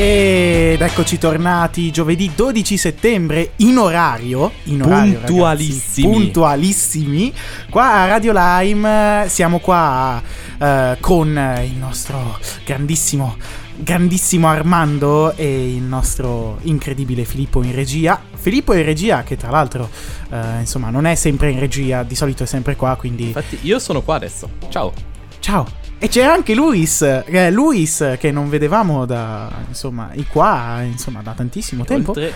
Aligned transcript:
Ed 0.00 0.80
eccoci 0.80 1.18
tornati 1.18 1.90
giovedì 1.90 2.30
12 2.32 2.76
settembre 2.76 3.54
in 3.56 3.78
orario, 3.78 4.52
in 4.66 4.82
orario 4.82 5.18
Puntualissimi. 5.18 6.06
ragazzi, 6.06 6.22
puntualissimi. 6.22 7.32
Qua 7.68 7.90
a 7.90 8.06
Radio 8.06 8.32
Lime 8.32 9.24
eh, 9.24 9.28
siamo 9.28 9.58
qua 9.58 10.22
eh, 10.56 10.96
con 11.00 11.26
il 11.64 11.74
nostro 11.76 12.38
grandissimo 12.64 13.36
grandissimo 13.74 14.46
Armando 14.46 15.34
e 15.34 15.74
il 15.74 15.82
nostro 15.82 16.58
incredibile 16.62 17.24
Filippo 17.24 17.64
in 17.64 17.74
regia. 17.74 18.20
Filippo 18.36 18.74
in 18.74 18.84
regia 18.84 19.24
che 19.24 19.36
tra 19.36 19.50
l'altro 19.50 19.90
eh, 20.30 20.60
insomma 20.60 20.90
non 20.90 21.06
è 21.06 21.16
sempre 21.16 21.50
in 21.50 21.58
regia, 21.58 22.04
di 22.04 22.14
solito 22.14 22.44
è 22.44 22.46
sempre 22.46 22.76
qua, 22.76 22.94
quindi 22.94 23.24
Infatti, 23.26 23.58
io 23.62 23.80
sono 23.80 24.02
qua 24.02 24.14
adesso. 24.14 24.48
Ciao. 24.68 24.92
Ciao. 25.40 25.77
E 26.00 26.06
c'è 26.06 26.22
anche 26.22 26.54
Luis, 26.54 27.02
eh, 27.02 27.50
Luis 27.50 28.14
che 28.20 28.30
non 28.30 28.48
vedevamo 28.48 29.04
da, 29.04 29.50
insomma, 29.66 30.10
i 30.12 30.24
qua, 30.26 30.82
insomma, 30.82 31.22
da 31.22 31.32
tantissimo 31.32 31.84
tempo. 31.84 32.10
Oltre, 32.10 32.32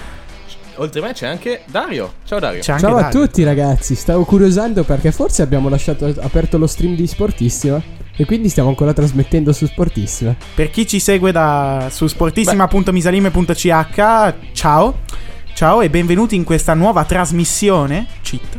oltre 0.77 1.00
me 1.00 1.12
c'è 1.12 1.28
anche 1.28 1.62
Dario. 1.66 2.14
Ciao 2.24 2.40
Dario. 2.40 2.60
C'è 2.60 2.72
anche 2.72 2.84
Ciao 2.84 2.96
a 2.96 3.02
Dario. 3.02 3.20
tutti 3.20 3.44
ragazzi, 3.44 3.94
stavo 3.94 4.24
curiosando 4.24 4.83
perché 4.83 5.12
forse 5.12 5.42
abbiamo 5.42 5.68
lasciato 5.68 6.06
aperto 6.06 6.58
lo 6.58 6.66
stream 6.66 6.96
di 6.96 7.06
Sportissima 7.06 7.80
e 8.16 8.24
quindi 8.24 8.48
stiamo 8.48 8.68
ancora 8.68 8.92
trasmettendo 8.92 9.52
su 9.52 9.64
Sportissima. 9.66 10.34
Per 10.56 10.68
chi 10.70 10.84
ci 10.84 10.98
segue 10.98 11.30
da, 11.30 11.86
su 11.88 12.08
sportissima.misalime.ch, 12.08 14.34
ciao. 14.55 14.98
Ciao 15.55 15.83
e 15.83 15.88
benvenuti 15.88 16.34
in 16.34 16.42
questa 16.42 16.74
nuova 16.74 17.05
trasmissione. 17.05 18.08
Cheat. 18.23 18.58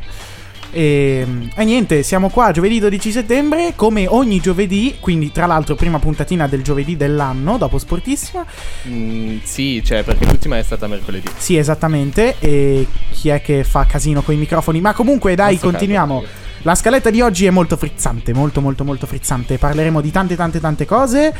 E, 0.73 1.28
e 1.56 1.63
niente, 1.63 2.01
siamo 2.01 2.29
qua 2.29 2.50
giovedì 2.51 2.79
12 2.79 3.11
settembre, 3.11 3.73
come 3.75 4.07
ogni 4.07 4.39
giovedì, 4.39 4.97
quindi 5.00 5.31
tra 5.31 5.45
l'altro 5.45 5.75
prima 5.75 6.00
puntatina 6.00 6.47
del 6.47 6.63
giovedì 6.63 6.97
dell'anno, 6.97 7.57
dopo 7.59 7.78
Sportissima. 7.78 8.44
Mm, 8.88 9.38
sì, 9.44 9.84
cioè, 9.85 10.03
perché 10.03 10.25
l'ultima 10.25 10.57
è 10.57 10.63
stata 10.63 10.88
mercoledì. 10.88 11.29
Sì, 11.38 11.57
esattamente. 11.57 12.35
E 12.39 12.88
chi 13.11 13.29
è 13.29 13.41
che 13.41 13.63
fa 13.63 13.85
casino 13.85 14.23
con 14.23 14.34
i 14.34 14.38
microfoni? 14.38 14.81
Ma 14.81 14.94
comunque, 14.94 15.35
dai, 15.35 15.53
Mazzo 15.53 15.69
continuiamo. 15.69 16.23
La 16.63 16.75
scaletta 16.75 17.09
di 17.09 17.22
oggi 17.22 17.45
è 17.45 17.50
molto 17.51 17.78
frizzante, 17.78 18.34
molto 18.34 18.59
molto 18.59 18.84
molto 18.84 19.05
frizzante. 19.05 19.57
Parleremo 19.57 20.01
di 20.01 20.11
tante 20.11 20.35
tante 20.35 20.59
tante 20.59 20.85
cose. 20.85 21.34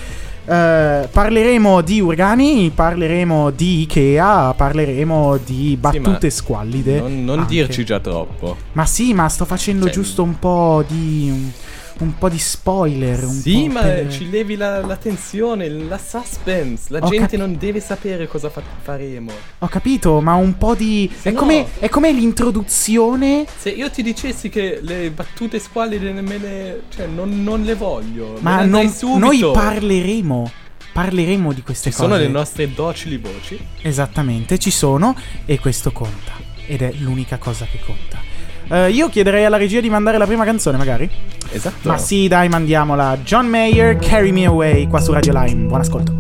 Eh, 0.46 1.08
parleremo 1.10 1.82
di 1.82 2.02
urgani, 2.02 2.70
parleremo 2.74 3.50
di 3.52 3.82
Ikea, 3.82 4.54
parleremo 4.54 5.38
di 5.38 5.78
battute 5.80 6.28
ma 6.28 6.30
squallide. 6.32 7.00
Non, 7.00 7.24
non 7.24 7.46
dirci 7.48 7.86
già 7.86 8.00
troppo. 8.00 8.58
Ma 8.74 8.86
sì, 8.86 9.14
ma 9.14 9.30
sto 9.30 9.46
facendo 9.46 9.86
Cioè- 9.86 9.94
giusto 9.94 10.22
un 10.24 10.38
po' 10.40 10.84
di 10.86 11.52
un, 12.00 12.18
po' 12.18 12.30
di 12.30 12.40
spoiler, 12.40 13.24
un 13.24 13.32
Sì, 13.34 13.66
po' 13.68 13.74
ma 13.74 13.82
per- 13.82 14.12
ci 14.12 14.30
levi 14.30 14.56
la, 14.56 14.86
la 14.86 14.96
tensione, 14.98 15.68
la 15.70 15.98
suspense. 15.98 16.86
La 16.90 17.00
Ho 17.00 17.08
gente 17.10 17.24
capi- 17.26 17.38
non 17.38 17.58
deve 17.58 17.80
sapere 17.80 18.28
cosa 18.28 18.50
fa- 18.50 18.62
faremo. 18.82 19.32
Ho 19.60 19.68
capito, 19.68 20.20
ma 20.22 20.34
un 20.36 20.58
po' 20.58 20.76
di 20.76 21.10
è 21.22 21.32
no- 21.32 21.40
come 21.40 21.66
è 21.80 21.90
come 21.90 22.12
l'introduzione 22.12 23.46
Se 23.58 23.70
io 23.70 23.90
ti 23.90 24.02
dicessi 24.04 24.50
che 24.50 24.80
le 24.82 25.12
battute 25.12 25.60
squallide 25.60 26.12
me 26.22 26.38
le. 26.38 26.84
cioè, 26.96 27.06
non, 27.08 27.44
non 27.44 27.64
le 27.64 27.76
voglio. 27.76 28.38
Ma 28.40 28.60
andrei 28.60 28.92
non- 29.02 29.20
noi 29.20 29.40
parleremo. 29.52 30.52
Parleremo 30.94 31.54
di 31.54 31.64
queste 31.64 31.90
Ci 31.90 31.96
cose. 31.96 32.08
sono 32.08 32.20
le 32.22 32.28
nostre 32.28 32.72
docili 32.72 33.18
voci. 33.18 33.60
Esattamente, 33.82 34.60
ci 34.60 34.70
sono 34.70 35.16
e 35.46 35.60
questo 35.60 35.92
conta. 35.92 36.34
Ed 36.68 36.82
è 36.84 36.94
l'unica 37.00 37.38
cosa 37.38 37.66
che 37.66 37.80
conta. 37.84 38.22
Eh, 38.70 38.90
io 38.90 39.10
chiederei 39.10 39.46
alla 39.46 39.58
regia 39.58 39.80
di 39.80 39.90
mandare 39.90 40.18
la 40.18 40.26
prima 40.26 40.46
canzone, 40.46 40.78
magari. 40.78 41.10
Esatto. 41.52 41.88
Ma 41.88 41.98
sì, 41.98 42.28
dai, 42.28 42.50
mandiamola. 42.50 43.18
John 43.24 43.48
Mayer, 43.48 43.98
Carry 43.98 44.32
Me 44.32 44.46
Away, 44.46 44.88
qua 44.88 45.00
su 45.00 45.12
Radio 45.12 45.34
Lime. 45.34 45.68
Buon 45.68 45.82
ascolto. 45.82 46.12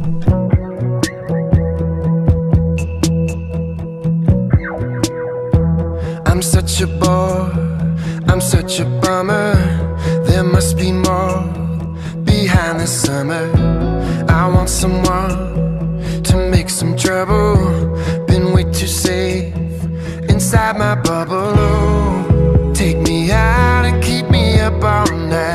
I'm 6.25 6.41
such 6.41 6.81
a 6.81 6.87
bore, 6.87 7.51
I'm 8.27 8.39
such 8.39 8.79
a 8.79 8.85
bummer. 8.85 9.55
There 10.25 10.43
must 10.43 10.77
be 10.77 10.91
more 10.91 11.43
behind 12.23 12.79
the 12.79 12.85
summer. 12.87 13.49
I 14.27 14.47
want 14.47 14.67
someone 14.67 16.01
to 16.23 16.37
make 16.49 16.69
some 16.69 16.95
trouble. 16.95 17.55
Been 18.27 18.51
way 18.51 18.63
too 18.63 18.87
safe 18.87 19.53
inside 20.27 20.77
my 20.77 20.95
bubble. 20.95 21.53
Oh, 21.55 22.32
take 22.83 22.97
me 23.07 23.31
out 23.31 23.85
and 23.85 24.03
keep 24.03 24.29
me 24.29 24.59
up 24.59 24.83
all 24.83 25.17
night. 25.17 25.52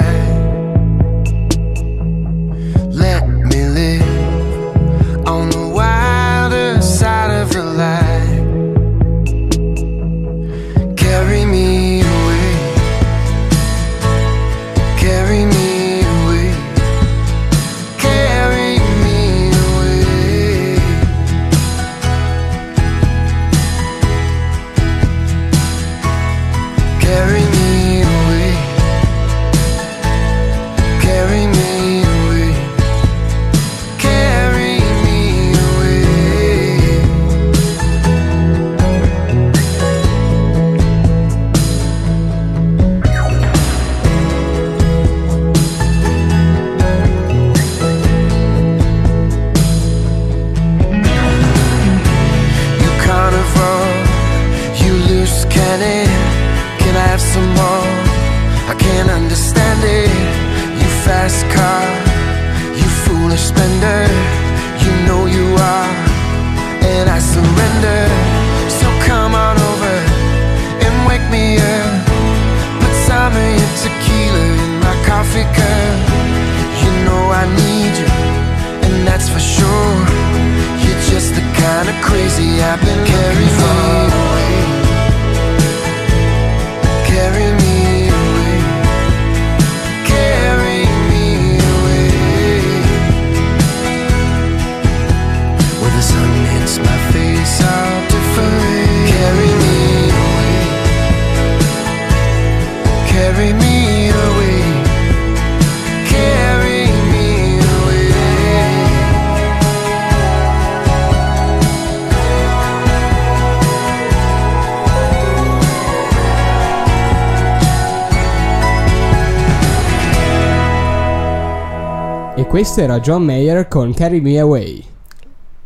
Questo 122.59 122.81
era 122.81 122.99
John 122.99 123.23
Mayer 123.23 123.69
con 123.69 123.95
Carry 123.95 124.21
Me 124.21 124.37
Away. 124.41 124.85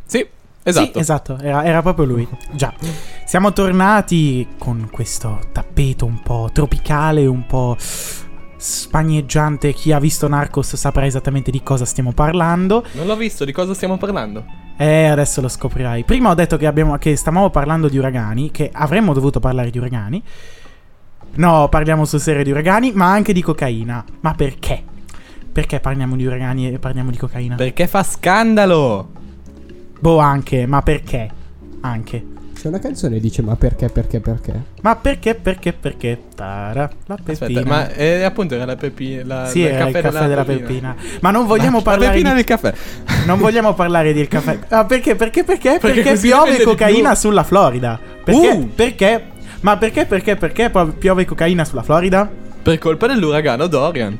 Sì, 0.04 0.26
esatto. 0.62 0.90
Sì, 0.92 0.98
esatto, 0.98 1.38
era, 1.38 1.64
era 1.64 1.80
proprio 1.80 2.04
lui. 2.04 2.28
Già. 2.50 2.70
Siamo 3.24 3.54
tornati 3.54 4.46
con 4.58 4.90
questo 4.92 5.40
tappeto 5.52 6.04
un 6.04 6.20
po' 6.20 6.50
tropicale, 6.52 7.24
un 7.24 7.46
po' 7.46 7.78
spagneggiante. 7.78 9.72
Chi 9.72 9.90
ha 9.90 9.98
visto 9.98 10.28
Narcos 10.28 10.76
saprà 10.76 11.06
esattamente 11.06 11.50
di 11.50 11.62
cosa 11.62 11.86
stiamo 11.86 12.12
parlando. 12.12 12.84
Non 12.92 13.06
l'ho 13.06 13.16
visto, 13.16 13.46
di 13.46 13.52
cosa 13.52 13.72
stiamo 13.72 13.96
parlando? 13.96 14.44
Eh, 14.76 15.06
adesso 15.06 15.40
lo 15.40 15.48
scoprirai. 15.48 16.04
Prima 16.04 16.28
ho 16.28 16.34
detto 16.34 16.58
che, 16.58 16.66
abbiamo, 16.66 16.98
che 16.98 17.16
stavamo 17.16 17.48
parlando 17.48 17.88
di 17.88 17.96
uragani, 17.96 18.50
che 18.50 18.68
avremmo 18.70 19.14
dovuto 19.14 19.40
parlare 19.40 19.70
di 19.70 19.78
uragani. 19.78 20.22
No, 21.36 21.68
parliamo 21.70 22.04
sul 22.04 22.20
serio 22.20 22.44
di 22.44 22.50
uragani, 22.50 22.92
ma 22.92 23.10
anche 23.10 23.32
di 23.32 23.40
cocaina. 23.40 24.04
Ma 24.20 24.34
perché? 24.34 24.90
Perché 25.52 25.80
parliamo 25.80 26.16
di 26.16 26.24
uragani 26.24 26.72
e 26.72 26.78
parliamo 26.78 27.10
di 27.10 27.18
cocaina? 27.18 27.56
Perché 27.56 27.86
fa 27.86 28.02
scandalo? 28.02 29.08
boh, 29.98 30.18
anche, 30.18 30.66
ma 30.66 30.82
perché? 30.82 31.30
Anche. 31.82 32.26
C'è 32.58 32.68
una 32.68 32.78
canzone 32.78 33.14
che 33.16 33.20
dice 33.20 33.42
ma 33.42 33.56
perché, 33.56 33.88
perché, 33.88 34.20
perché? 34.20 34.52
Ma 34.82 34.94
perché, 34.96 35.34
perché, 35.34 35.72
perché? 35.72 36.18
Tara, 36.34 36.88
la 37.06 37.14
Aspetta, 37.14 37.46
pepina. 37.46 37.62
ma 37.64 37.90
eh, 37.92 38.22
appunto 38.22 38.54
era 38.54 38.64
la 38.64 38.76
pepina. 38.76 39.22
La, 39.24 39.46
Sì, 39.46 39.62
era 39.62 39.88
il 39.88 39.92
caffè 39.94 40.26
della 40.28 40.44
pepina. 40.44 40.94
Ma 41.20 41.30
non 41.30 41.42
La- 41.42 41.48
vogliamo 41.48 41.78
la 41.78 41.82
parlare 41.82 42.10
pepina 42.12 42.30
di... 42.30 42.36
del 42.36 42.44
caffè. 42.44 42.72
Non 43.26 43.38
vogliamo 43.38 43.74
parlare 43.74 44.12
del 44.14 44.28
caffè. 44.28 44.58
Ah, 44.70 44.84
perché? 44.84 45.16
Perché? 45.16 45.44
Perché? 45.44 45.78
Perché, 45.80 46.02
così 46.02 46.28
piove 46.28 46.62
cocaina 46.62 47.14
sulla 47.14 47.42
Florida. 47.42 47.98
Perché? 48.24 48.48
Uh! 48.50 48.70
Perché? 48.74 49.24
Ma 49.60 49.76
perché? 49.76 50.06
Perché? 50.06 50.36
Perché 50.36 50.70
pi- 50.70 50.92
piove 50.98 51.24
cocaina 51.24 51.64
sulla 51.64 51.82
Florida? 51.82 52.30
Per 52.62 52.78
colpa 52.78 53.06
dell'uragano 53.08 53.66
Dorian. 53.66 54.16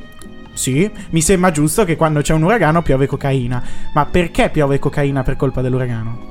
Sì, 0.55 0.91
mi 1.11 1.23
sembra 1.23 1.51
giusto 1.51 1.85
che 1.85 1.97
quando 1.97 2.21
c'è 2.21 2.35
un 2.35 2.43
uragano 2.43 2.83
piove 2.83 3.07
cocaina. 3.07 3.63
Ma 3.95 4.07
perché 4.07 4.51
piove 4.51 4.79
cocaina 4.79 5.23
per 5.23 5.37
colpa 5.37 5.61
dell'uragano? 5.61 6.31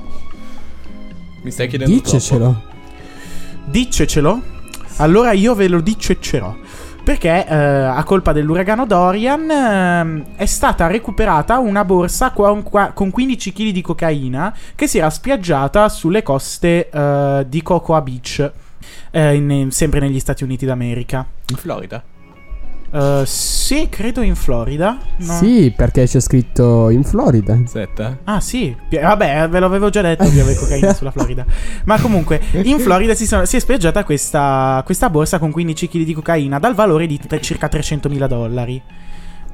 Mi 1.42 1.50
stai 1.50 1.68
chiedendo 1.68 1.94
troppo. 1.94 2.16
Dicecelo. 2.16 2.62
Diccecelo. 3.64 4.42
Allora 4.96 5.32
io 5.32 5.54
ve 5.54 5.68
lo 5.68 5.80
dicecerò. 5.80 6.54
Perché 7.02 7.44
eh, 7.48 7.54
a 7.56 8.02
colpa 8.04 8.32
dell'uragano 8.32 8.86
Dorian 8.86 9.50
ehm, 9.50 10.24
è 10.36 10.46
stata 10.46 10.86
recuperata 10.86 11.58
una 11.58 11.84
borsa 11.84 12.30
con, 12.30 12.62
con 12.62 13.10
15 13.10 13.52
kg 13.52 13.70
di 13.70 13.80
cocaina 13.80 14.56
che 14.76 14.86
si 14.86 14.98
era 14.98 15.10
spiaggiata 15.10 15.88
sulle 15.88 16.22
coste 16.22 16.88
eh, 16.88 17.44
di 17.48 17.60
Cocoa 17.60 18.00
Beach, 18.02 18.52
eh, 19.10 19.34
in- 19.34 19.72
sempre 19.72 19.98
negli 19.98 20.20
Stati 20.20 20.44
Uniti 20.44 20.64
d'America. 20.64 21.26
In 21.48 21.56
Florida. 21.56 22.11
Eh, 22.92 23.22
sì, 23.24 23.88
credo 23.88 24.20
in 24.20 24.34
Florida. 24.34 24.98
No? 25.16 25.32
Sì, 25.32 25.72
perché 25.74 26.04
c'è 26.06 26.20
scritto 26.20 26.90
in 26.90 27.02
Florida. 27.04 27.58
Aspetta. 27.64 28.18
Ah 28.24 28.40
sì, 28.40 28.76
Pi- 28.88 28.98
vabbè 28.98 29.48
ve 29.48 29.60
l'avevo 29.60 29.88
già 29.88 30.02
detto 30.02 30.28
piove 30.28 30.54
cocaina 30.54 30.92
sulla 30.94 31.10
Florida 31.10 31.44
Ma 31.84 31.98
comunque 32.00 32.40
in 32.52 32.78
Florida 32.78 33.14
si, 33.14 33.26
sono- 33.26 33.44
si 33.46 33.56
è 33.56 33.60
spiaggiata 33.60 34.04
questa, 34.04 34.82
questa 34.84 35.08
borsa 35.10 35.38
con 35.38 35.50
15 35.50 35.88
kg 35.88 36.02
di 36.02 36.12
cocaina 36.14 36.58
Dal 36.58 36.74
valore 36.74 37.06
di 37.06 37.18
tre- 37.18 37.40
circa 37.40 37.68
300 37.68 38.08
mila 38.08 38.26
dollari 38.26 38.80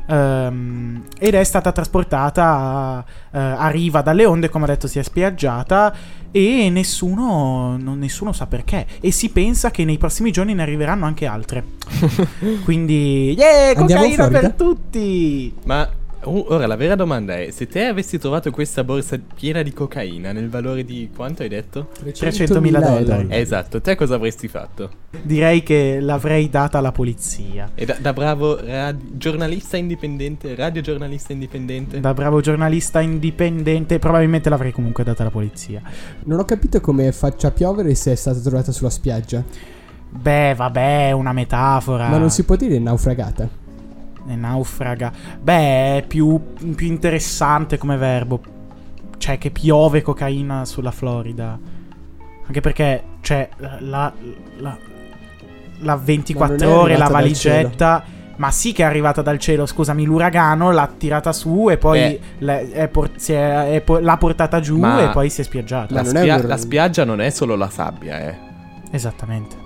Ehm, 0.09 1.03
Ed 1.19 1.35
è 1.35 1.45
stata 1.45 1.71
trasportata 1.73 2.45
a, 2.45 3.05
eh, 3.33 3.39
a 3.39 3.69
riva 3.69 4.01
dalle 4.01 4.25
onde 4.25 4.49
Come 4.49 4.65
ha 4.65 4.69
detto 4.69 4.87
si 4.87 4.99
è 4.99 5.03
spiaggiata 5.03 5.95
E 6.31 6.69
nessuno, 6.71 7.77
non- 7.79 7.99
nessuno 7.99 8.33
sa 8.33 8.47
perché. 8.47 8.87
E 9.01 9.11
si 9.13 9.31
pensa 9.31 9.71
che 9.71 9.85
nei 9.85 9.97
prossimi 9.99 10.31
giorni 10.31 10.53
ne 10.55 10.63
arriveranno 10.63 11.07
anche 11.07 11.25
altre. 11.27 11.65
Quindi 12.65 13.35
yeah, 13.37 13.75
cocaina 13.75 14.29
per 14.29 14.53
tutti! 14.53 15.55
Ma 15.65 15.89
uh, 16.25 16.47
ora 16.49 16.67
la 16.67 16.77
vera 16.77 16.95
domanda 16.95 17.37
è: 17.37 17.51
se 17.51 17.67
te 17.67 17.85
avessi 17.85 18.19
trovato 18.19 18.51
questa 18.51 18.85
borsa 18.85 19.19
piena 19.35 19.63
di 19.63 19.73
cocaina 19.73 20.33
nel 20.33 20.49
valore 20.49 20.85
di 20.85 21.11
quanto 21.15 21.43
hai 21.43 21.49
detto? 21.49 21.89
300.000 22.05 22.81
dollari. 22.81 23.27
Esatto, 23.31 23.81
te 23.81 23.95
cosa 23.95 24.17
avresti 24.17 24.49
fatto? 24.49 24.91
Direi 25.23 25.63
che 25.63 26.01
l'avrei 26.01 26.49
data 26.51 26.79
alla 26.79 26.93
polizia. 26.93 27.71
E 27.75 27.85
da, 27.85 27.97
da 28.01 28.13
bravo 28.13 28.59
rad- 28.65 29.17
giornalista 29.17 29.77
indipendente, 29.77 30.55
radiogiornalista 30.55 31.33
indipendente. 31.33 32.01
Da 32.01 32.15
bravo 32.15 32.41
giornalista 32.41 33.01
indipendente, 33.01 33.99
probabilmente 33.99 34.49
l'avrei 34.49 34.73
comunque 34.73 35.05
data 35.05 35.23
alla 35.23 35.31
polizia. 35.31 35.83
Non 36.25 36.39
ho 36.39 36.45
capito 36.45 36.81
come 36.81 37.11
faccia 37.13 37.51
piovere 37.51 37.95
se 37.95 38.13
è 38.13 38.15
stata 38.15 38.39
trovata 38.41 38.73
sulla 38.73 38.91
spiaggia. 38.91 39.43
Beh, 40.11 40.55
vabbè, 40.55 41.13
una 41.13 41.33
metafora. 41.33 42.09
Ma 42.09 42.19
non 42.19 42.31
si 42.31 42.45
può 42.45 42.57
dire 42.57 42.79
naufragata. 42.79 43.67
È 44.29 44.35
naufraga. 44.35 45.13
Beh, 45.41 45.99
è 45.99 46.05
più, 46.07 46.55
più 46.75 46.87
interessante 46.87 47.79
come 47.79 47.97
verbo. 47.97 48.41
Cioè, 49.17 49.39
che 49.39 49.51
piove 49.51 50.03
cocaina 50.03 50.65
sulla 50.65 50.91
Florida. 50.91 51.59
Anche 52.47 52.61
perché, 52.61 53.03
cioè, 53.21 53.49
la. 53.79 54.13
la, 54.59 54.79
la 55.81 55.97
24 55.97 56.57
Ma 56.57 56.63
non 56.65 56.73
è 56.73 56.77
ore, 56.79 56.97
la 56.97 57.09
valigetta. 57.09 58.05
Ma 58.37 58.53
sì 58.53 58.73
che 58.73 58.83
è 58.83 58.87
arrivata 58.87 59.21
dal 59.21 59.39
cielo, 59.41 59.67
scusami, 59.67 60.05
l'uragano 60.05 60.71
l'ha 60.71 60.89
tirata 60.97 61.33
su 61.33 61.69
e 61.71 61.77
poi 61.77 61.99
Beh. 61.99 62.21
le- 62.39 62.71
è 62.71 62.87
por- 62.87 63.11
si 63.17 63.33
è- 63.33 63.73
è 63.73 63.81
po- 63.81 63.99
l'ha 63.99 64.17
portata 64.17 64.61
giù 64.61 64.79
Ma 64.79 65.03
e 65.03 65.13
poi 65.13 65.29
si 65.29 65.41
è 65.41 65.45
spiaggiata. 65.45 65.93
La, 65.93 66.05
spia- 66.05 66.47
la 66.47 66.57
spiaggia 66.57 67.05
non 67.05 67.21
è 67.21 67.31
solo 67.31 67.57
la 67.57 67.69
sabbia, 67.69 68.21
eh. 68.21 68.37
Esattamente. 68.93 69.57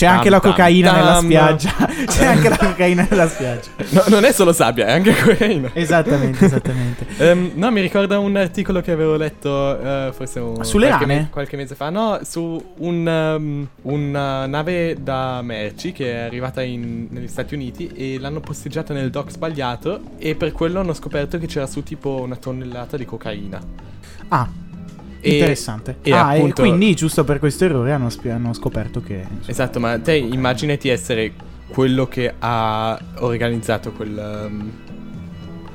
C'è 0.00 0.06
Tam, 0.06 0.16
anche 0.16 0.30
la 0.30 0.40
tam, 0.40 0.50
cocaina 0.50 0.92
nella 0.92 1.12
tam. 1.12 1.24
spiaggia. 1.24 1.70
C'è 2.08 2.24
anche 2.24 2.48
la 2.48 2.56
cocaina 2.56 3.06
nella 3.10 3.28
spiaggia. 3.28 3.68
No, 3.90 4.04
non 4.08 4.24
è 4.24 4.32
solo 4.32 4.52
sabbia, 4.54 4.86
è 4.86 4.92
anche 4.92 5.14
cocaina. 5.14 5.70
Esattamente, 5.74 6.42
esattamente. 6.46 7.06
Ehm, 7.20 7.50
no, 7.56 7.70
mi 7.70 7.82
ricorda 7.82 8.18
un 8.18 8.34
articolo 8.36 8.80
che 8.80 8.92
avevo 8.92 9.16
letto 9.16 9.78
eh, 9.78 10.10
forse 10.14 10.40
un, 10.40 10.64
Sulle 10.64 10.86
qualche, 10.86 11.04
rane? 11.06 11.28
qualche 11.30 11.56
mese 11.58 11.74
fa. 11.74 11.90
No, 11.90 12.18
su 12.22 12.72
un, 12.78 13.06
um, 13.06 13.68
una 13.82 14.46
nave 14.46 14.96
da 15.02 15.42
merci 15.42 15.92
che 15.92 16.12
è 16.14 16.16
arrivata 16.20 16.62
in- 16.62 17.08
negli 17.10 17.28
Stati 17.28 17.52
Uniti 17.52 17.88
e 17.94 18.18
l'hanno 18.18 18.40
posteggiata 18.40 18.94
nel 18.94 19.10
dock 19.10 19.30
sbagliato 19.32 20.00
e 20.16 20.34
per 20.34 20.52
quello 20.52 20.80
hanno 20.80 20.94
scoperto 20.94 21.36
che 21.36 21.46
c'era 21.46 21.66
su 21.66 21.82
tipo 21.82 22.22
una 22.22 22.36
tonnellata 22.36 22.96
di 22.96 23.04
cocaina. 23.04 23.60
Ah, 24.28 24.48
interessante. 25.22 25.96
e 26.02 26.12
ah, 26.12 26.28
appunto- 26.28 26.62
e 26.62 26.66
quindi 26.68 26.94
giusto 26.94 27.24
per 27.24 27.38
questo 27.38 27.64
errore 27.64 27.92
hanno, 27.92 28.08
spi- 28.10 28.30
hanno 28.30 28.52
scoperto 28.52 29.00
che... 29.00 29.24
Esatto, 29.46 29.80
ma 29.80 29.98
te 29.98 30.14
immaginati 30.14 30.88
essere 30.88 31.32
quello 31.68 32.06
che 32.06 32.32
ha 32.38 32.98
organizzato 33.18 33.92
quel... 33.92 34.46
um, 34.48 34.70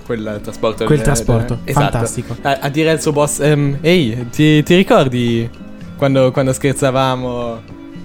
quel 0.05 0.39
trasporto. 0.43 0.85
Quel 0.85 0.97
del- 0.97 1.05
trasporto, 1.05 1.59
esatto. 1.63 1.91
fantastico. 1.91 2.35
A, 2.41 2.59
a 2.61 2.69
dire 2.69 2.91
al 2.91 3.01
suo 3.01 3.11
boss, 3.11 3.39
ehm, 3.39 3.79
ehi, 3.81 4.29
ti, 4.29 4.61
ti 4.61 4.75
ricordi 4.75 5.49
quando, 5.97 6.31
quando 6.31 6.53
scherzavamo 6.53 7.61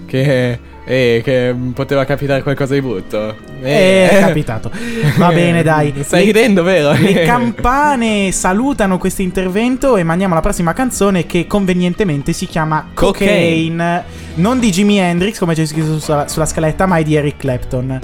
che, 0.07 0.59
eh, 0.91 1.21
che 1.23 1.55
poteva 1.73 2.03
capitare 2.03 2.43
qualcosa 2.43 2.73
di 2.73 2.81
brutto? 2.81 3.33
Eh, 3.61 4.09
è 4.09 4.19
capitato. 4.19 4.69
Va 5.15 5.29
bene, 5.31 5.63
dai. 5.63 5.93
Stai 6.01 6.19
Le- 6.19 6.25
ridendo, 6.25 6.63
vero? 6.63 6.91
Le 6.91 7.23
campane 7.23 8.33
salutano 8.33 8.97
questo 8.97 9.21
intervento 9.21 9.95
e 9.95 10.03
mandiamo 10.03 10.33
la 10.33 10.41
prossima 10.41 10.73
canzone 10.73 11.25
che 11.25 11.47
convenientemente 11.47 12.33
si 12.33 12.45
chiama 12.45 12.89
Cocaine. 12.93 13.31
Cocaine. 13.31 14.03
Non 14.35 14.59
di 14.59 14.69
Jimi 14.69 14.97
Hendrix 14.99 15.39
come 15.39 15.53
c'è 15.53 15.65
scritto 15.65 15.97
sulla, 15.97 16.27
sulla 16.27 16.45
scaletta, 16.45 16.85
ma 16.85 16.97
è 16.97 17.03
di 17.03 17.15
Eric 17.15 17.37
Clapton. 17.37 17.97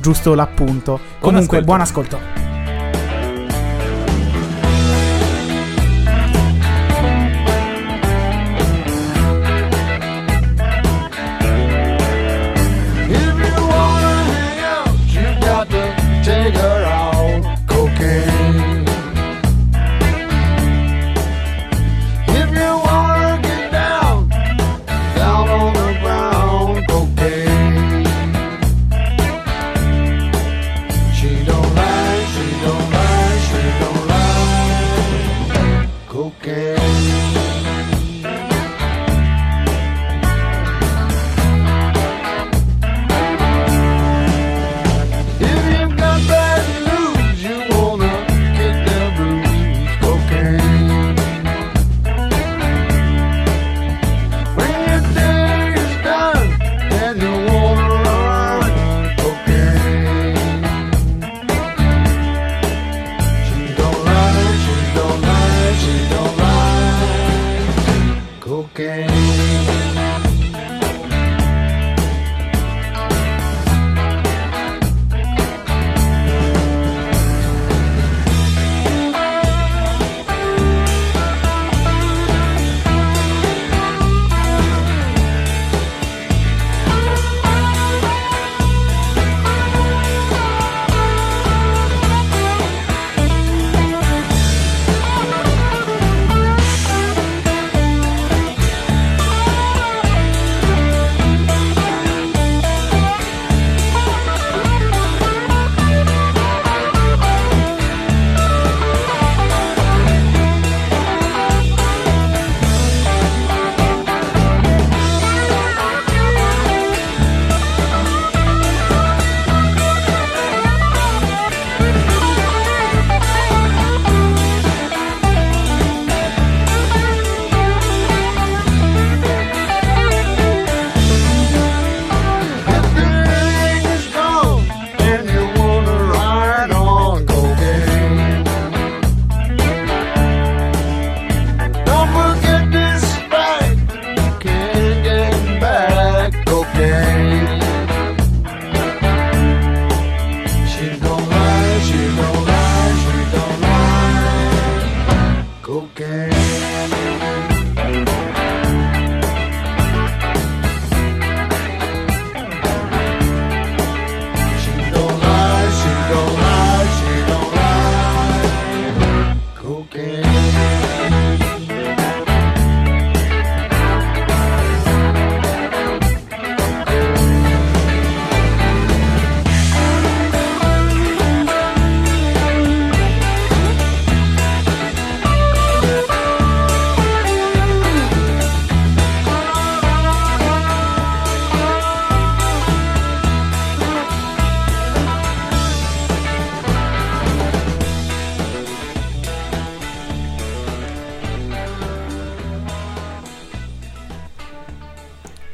Giusto 0.00 0.34
l'appunto. 0.34 0.98
Comunque, 1.20 1.58
ascolto. 1.58 1.64
buon 1.64 1.80
ascolto. 1.80 2.51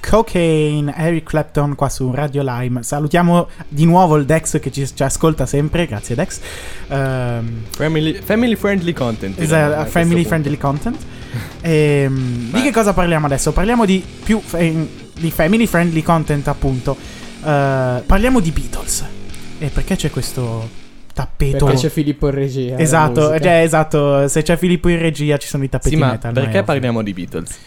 Cocaine, 0.08 0.94
Eric 0.96 1.24
Clapton 1.28 1.74
qua 1.74 1.90
su 1.90 2.10
Radio 2.10 2.42
Lime. 2.42 2.82
Salutiamo 2.82 3.48
di 3.68 3.84
nuovo 3.84 4.16
il 4.16 4.24
Dex 4.24 4.58
che 4.58 4.72
ci, 4.72 4.86
ci 4.94 5.02
ascolta 5.02 5.44
sempre, 5.44 5.84
grazie 5.84 6.14
Dex. 6.14 6.40
Ehm, 6.88 7.64
Family, 7.70 8.14
family 8.22 8.54
friendly 8.54 8.94
content. 8.94 9.38
Esatto, 9.38 9.84
family 9.90 10.22
punto. 10.22 10.28
friendly 10.28 10.56
content. 10.56 10.96
Ehm, 11.60 12.50
di 12.52 12.62
che 12.62 12.72
cosa 12.72 12.94
parliamo 12.94 13.26
adesso? 13.26 13.52
Parliamo 13.52 13.84
di 13.84 14.02
più 14.24 14.40
fa- 14.40 14.56
di 14.58 15.30
family 15.30 15.66
friendly 15.66 16.00
content, 16.02 16.48
appunto. 16.48 16.96
Eh, 17.44 18.02
parliamo 18.06 18.40
di 18.40 18.50
Beatles. 18.50 19.04
E 19.58 19.68
perché 19.68 19.96
c'è 19.96 20.10
questo 20.10 20.66
tappeto? 21.12 21.66
Perché 21.66 21.80
c'è 21.82 21.88
Filippo 21.90 22.28
in 22.28 22.34
regia. 22.34 22.78
Esatto, 22.78 23.38
cioè, 23.38 23.60
esatto. 23.62 24.26
Se 24.26 24.40
c'è 24.42 24.56
Filippo 24.56 24.88
in 24.88 25.00
regia, 25.00 25.36
ci 25.36 25.48
sono 25.48 25.64
i 25.64 25.68
tappeti 25.68 25.96
Sì, 25.96 26.00
ma 26.00 26.12
metal. 26.12 26.32
ma 26.32 26.40
perché 26.40 26.62
parliamo 26.62 27.02
di 27.02 27.12
Beatles? 27.12 27.58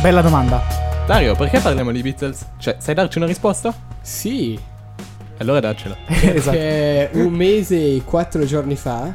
Bella 0.00 0.22
domanda. 0.22 0.85
Dario, 1.06 1.36
perché 1.36 1.60
parliamo 1.60 1.92
di 1.92 2.02
Beatles? 2.02 2.44
Cioè, 2.58 2.76
sai 2.78 2.94
darci 2.94 3.18
una 3.18 3.26
risposta? 3.26 3.72
Sì, 4.00 4.58
Allora 5.38 5.60
daccela. 5.60 5.94
esatto. 6.08 6.56
perché 6.56 7.10
un 7.12 7.32
mese 7.32 7.76
e 7.96 8.02
quattro 8.04 8.44
giorni 8.44 8.74
fa 8.74 9.14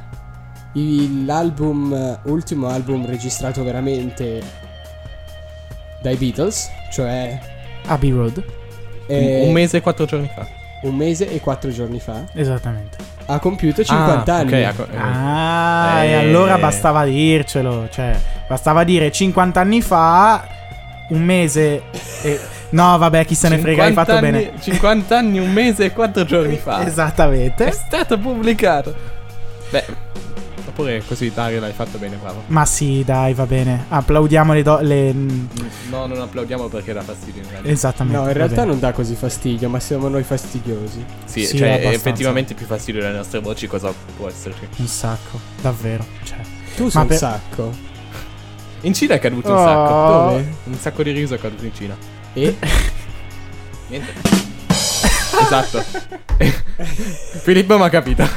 l'album, 1.26 2.20
ultimo 2.26 2.68
album 2.70 3.06
registrato 3.06 3.64
veramente 3.64 4.42
dai 6.02 6.16
Beatles, 6.16 6.70
cioè 6.92 7.40
Abbey 7.88 8.12
Road. 8.12 8.42
eh, 9.08 9.44
Un 9.46 9.52
mese 9.52 9.78
e 9.78 9.82
quattro 9.82 10.06
giorni 10.06 10.30
fa. 10.34 10.48
un 10.84 10.96
mese 10.96 11.30
e 11.30 11.40
quattro 11.42 11.72
giorni 11.72 12.00
fa, 12.00 12.24
Esattamente. 12.34 12.98
ha 13.26 13.40
compiuto 13.40 13.84
50 13.84 14.34
Ah, 14.34 14.38
anni. 14.38 14.48
ok, 14.48 14.54
ecco, 14.54 14.84
eh. 14.92 14.98
Ah, 14.98 16.04
e 16.04 16.10
Eh. 16.10 16.14
allora 16.16 16.58
bastava 16.58 17.04
dircelo. 17.04 17.88
Cioè, 17.92 18.16
bastava 18.48 18.84
dire 18.86 19.12
50 19.12 19.60
anni 19.60 19.82
fa, 19.82 20.46
un 21.12 21.24
mese. 21.24 21.84
E... 22.24 22.40
No, 22.72 22.98
vabbè, 22.98 23.26
chi 23.26 23.36
se 23.36 23.50
ne 23.50 23.58
frega, 23.58 23.84
hai 23.84 23.90
50 23.94 24.14
fatto 24.14 24.26
anni- 24.26 24.44
bene. 24.46 24.62
50 24.62 25.18
anni, 25.18 25.40
un 25.40 25.52
mese 25.52 25.86
e 25.86 25.92
quattro 25.92 26.24
giorni 26.26 26.58
fa. 26.58 26.82
È 26.84 26.88
Esattamente. 26.88 27.72
stato 27.72 28.18
pubblicato. 28.18 28.94
Beh, 29.70 29.86
oppure 30.68 31.04
così 31.06 31.32
Dario 31.34 31.60
l'hai 31.60 31.74
fatto 31.74 31.98
bene, 31.98 32.16
bravo. 32.16 32.44
Ma 32.48 32.66
sì, 32.66 33.04
dai, 33.06 33.34
va 33.34 33.46
bene. 33.46 33.86
Applaudiamo 33.90 34.54
le. 34.54 34.64
Do- 34.64 34.80
le... 34.82 35.12
No, 35.90 36.06
non 36.06 36.22
applaudiamo 36.22 36.68
perché 36.68 36.94
dà 36.94 37.02
fastidio 37.02 37.42
in 37.42 37.50
realtà. 37.50 37.68
Esattamente. 37.70 38.20
No, 38.20 38.28
in 38.28 38.34
realtà 38.34 38.56
bene. 38.56 38.68
non 38.68 38.80
dà 38.80 38.92
così 38.94 39.16
fastidio, 39.16 39.68
ma 39.68 39.80
siamo 39.82 40.08
noi 40.08 40.24
fastidiosi. 40.24 41.04
Sì, 41.26 41.46
Sì, 41.46 41.58
cioè 41.58 41.70
abbastanza. 41.72 41.98
effettivamente 41.98 42.54
più 42.54 42.66
fastidio 42.66 43.02
delle 43.02 43.16
nostre 43.18 43.40
voci 43.40 43.68
cosa 43.68 43.94
può 44.16 44.30
esserci. 44.30 44.66
Un 44.78 44.88
sacco, 44.88 45.40
davvero. 45.62 46.06
Cioè. 46.24 46.38
Tu 46.78 46.88
sei 46.90 47.02
un 47.02 47.08
per- 47.08 47.18
sacco. 47.18 47.90
In 48.82 48.94
Cina 48.94 49.16
è 49.16 49.20
caduto 49.20 49.50
un 49.52 49.58
Oh. 49.58 49.64
sacco. 49.64 50.30
Dove? 50.30 50.46
Un 50.66 50.78
sacco 50.78 51.04
di 51.04 51.12
riso 51.12 51.36
è 51.36 51.40
caduto 51.40 51.66
in 51.66 51.74
Cina. 51.76 51.96
E 52.34 52.58
Niente. 53.88 54.14
esatto. 55.42 55.84
Filippo 57.44 57.78
mi 57.78 57.84
ha 57.84 57.90
capito. 57.90 58.28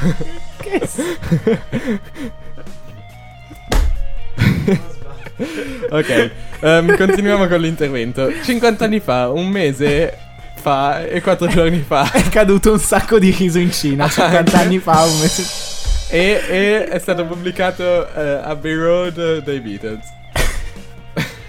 ok, 5.89 6.31
ehm, 6.61 6.97
continuiamo 6.97 7.47
con 7.47 7.59
l'intervento. 7.59 8.31
50 8.43 8.85
anni 8.85 8.99
fa, 8.99 9.29
un 9.29 9.47
mese 9.47 10.17
fa 10.57 11.05
e 11.05 11.21
4 11.21 11.47
giorni 11.47 11.83
fa. 11.85 12.09
È 12.11 12.21
caduto 12.29 12.71
un 12.71 12.79
sacco 12.79 13.19
di 13.19 13.31
riso 13.31 13.59
in 13.59 13.71
Cina 13.71 14.07
50 14.07 14.37
Anche. 14.37 14.55
anni 14.57 14.79
fa. 14.79 15.03
Un 15.03 15.19
mese... 15.19 15.63
E, 16.09 16.41
e 16.47 16.85
è 16.85 16.99
stato 16.99 17.25
pubblicato 17.25 18.07
eh, 18.13 18.39
Abbey 18.43 18.73
Road 18.75 19.43
dai 19.43 19.59
Beatles. 19.59 20.05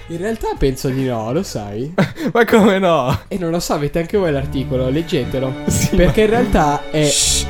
In 0.08 0.18
realtà 0.18 0.48
penso 0.56 0.88
di 0.88 1.04
no, 1.04 1.32
lo 1.32 1.42
sai? 1.42 1.92
Ma 2.32 2.44
come 2.44 2.78
no? 2.78 3.22
E 3.28 3.38
non 3.38 3.50
lo 3.50 3.58
so, 3.58 3.72
avete 3.72 3.98
anche 3.98 4.16
voi 4.16 4.30
l'articolo, 4.30 4.88
leggetelo. 4.88 5.52
Sì, 5.66 5.96
Perché 5.96 6.22
in 6.22 6.30
realtà 6.30 6.90
è 6.90 7.04
Shh. 7.04 7.46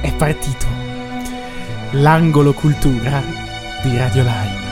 È 0.00 0.12
partito 0.14 0.66
l'angolo 1.92 2.52
cultura 2.52 3.22
di 3.82 3.96
Radio 3.96 4.22
Live. 4.22 4.62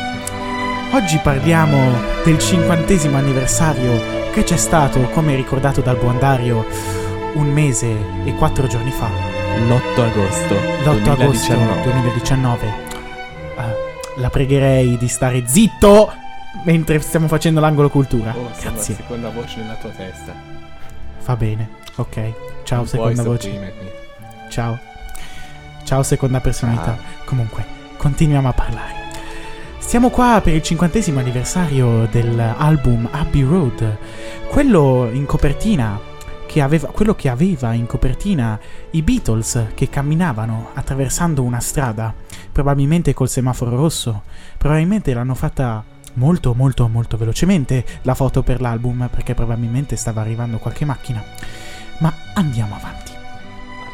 Oggi 0.92 1.18
parliamo 1.22 2.00
del 2.24 2.38
cinquantesimo 2.38 3.16
anniversario 3.16 4.30
che 4.32 4.42
c'è 4.42 4.56
stato, 4.56 5.00
come 5.10 5.34
ricordato 5.34 5.80
dal 5.80 5.96
buon 5.96 6.18
Dario, 6.18 6.66
un 7.34 7.50
mese 7.50 7.94
e 8.24 8.34
quattro 8.34 8.66
giorni 8.66 8.90
fa, 8.90 9.08
l'8 9.08 10.00
agosto 10.00 10.54
l'8 10.54 11.08
agosto 11.08 11.54
2019. 11.54 11.82
2019. 11.82 12.66
Eh, 12.66 14.20
la 14.20 14.28
pregherei 14.30 14.98
di 14.98 15.08
stare 15.08 15.44
zitto 15.46 16.12
mentre 16.64 17.00
stiamo 17.00 17.28
facendo 17.28 17.60
l'angolo 17.60 17.88
cultura. 17.88 18.30
Oh, 18.30 18.34
sono 18.34 18.48
la 18.50 18.70
Grazie. 18.70 18.94
seconda 18.94 19.30
voce 19.30 19.60
nella 19.60 19.74
tua 19.74 19.90
testa. 19.90 20.34
Va 21.24 21.36
bene. 21.36 21.68
Ok. 21.96 22.32
Ciao, 22.64 22.78
Non 22.78 22.86
seconda 22.86 23.22
voce. 23.22 23.42
sopprimermi. 23.50 23.90
Ciao. 24.48 24.78
Ciao 25.84 26.02
seconda 26.02 26.40
personalità. 26.40 26.96
Comunque, 27.24 27.64
continuiamo 27.96 28.48
a 28.48 28.52
parlare. 28.52 29.00
Stiamo 29.78 30.10
qua 30.10 30.40
per 30.42 30.54
il 30.54 30.62
cinquantesimo 30.62 31.18
anniversario 31.18 32.06
dell'album 32.10 33.08
Abbey 33.10 33.42
Road. 33.42 33.96
Quello 34.48 35.08
in 35.12 35.26
copertina 35.26 35.98
che 36.46 36.60
aveva, 36.62 36.88
quello 36.88 37.14
che 37.14 37.28
aveva 37.28 37.72
in 37.72 37.86
copertina 37.86 38.58
i 38.92 39.02
Beatles 39.02 39.66
che 39.74 39.88
camminavano 39.90 40.70
attraversando 40.74 41.42
una 41.42 41.60
strada, 41.60 42.14
probabilmente 42.50 43.12
col 43.12 43.28
semaforo 43.28 43.74
rosso. 43.76 44.22
Probabilmente 44.56 45.12
l'hanno 45.12 45.34
fatta 45.34 45.82
molto 46.14 46.52
molto 46.54 46.88
molto 46.88 47.16
velocemente 47.16 47.84
la 48.02 48.14
foto 48.14 48.42
per 48.42 48.60
l'album 48.60 49.08
perché 49.10 49.34
probabilmente 49.34 49.96
stava 49.96 50.20
arrivando 50.20 50.58
qualche 50.58 50.84
macchina. 50.84 51.22
Ma 51.98 52.12
andiamo 52.34 52.74
avanti. 52.76 53.12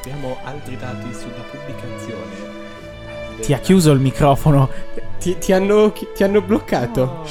Abbiamo 0.01 0.37
altri 0.45 0.77
dati 0.77 1.13
sulla 1.13 1.45
pubblicazione. 1.51 2.57
Ti 3.41 3.53
ha 3.53 3.59
chiuso 3.59 3.93
il 3.93 4.01
microfono. 4.01 4.69
ti, 5.21 5.37
ti 5.39 5.53
hanno, 5.53 5.93
ti 5.93 6.23
hanno 6.25 6.41
bloccato. 6.41 7.25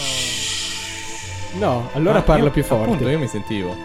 No, 1.59 1.89
allora 1.93 2.19
Ah, 2.19 2.23
parla 2.23 2.45
io- 2.45 2.51
più 2.51 2.63
forte. 2.63 2.83
Appunto, 2.85 3.09
io 3.09 3.17
mi 3.19 3.27
sentivo. 3.27 3.75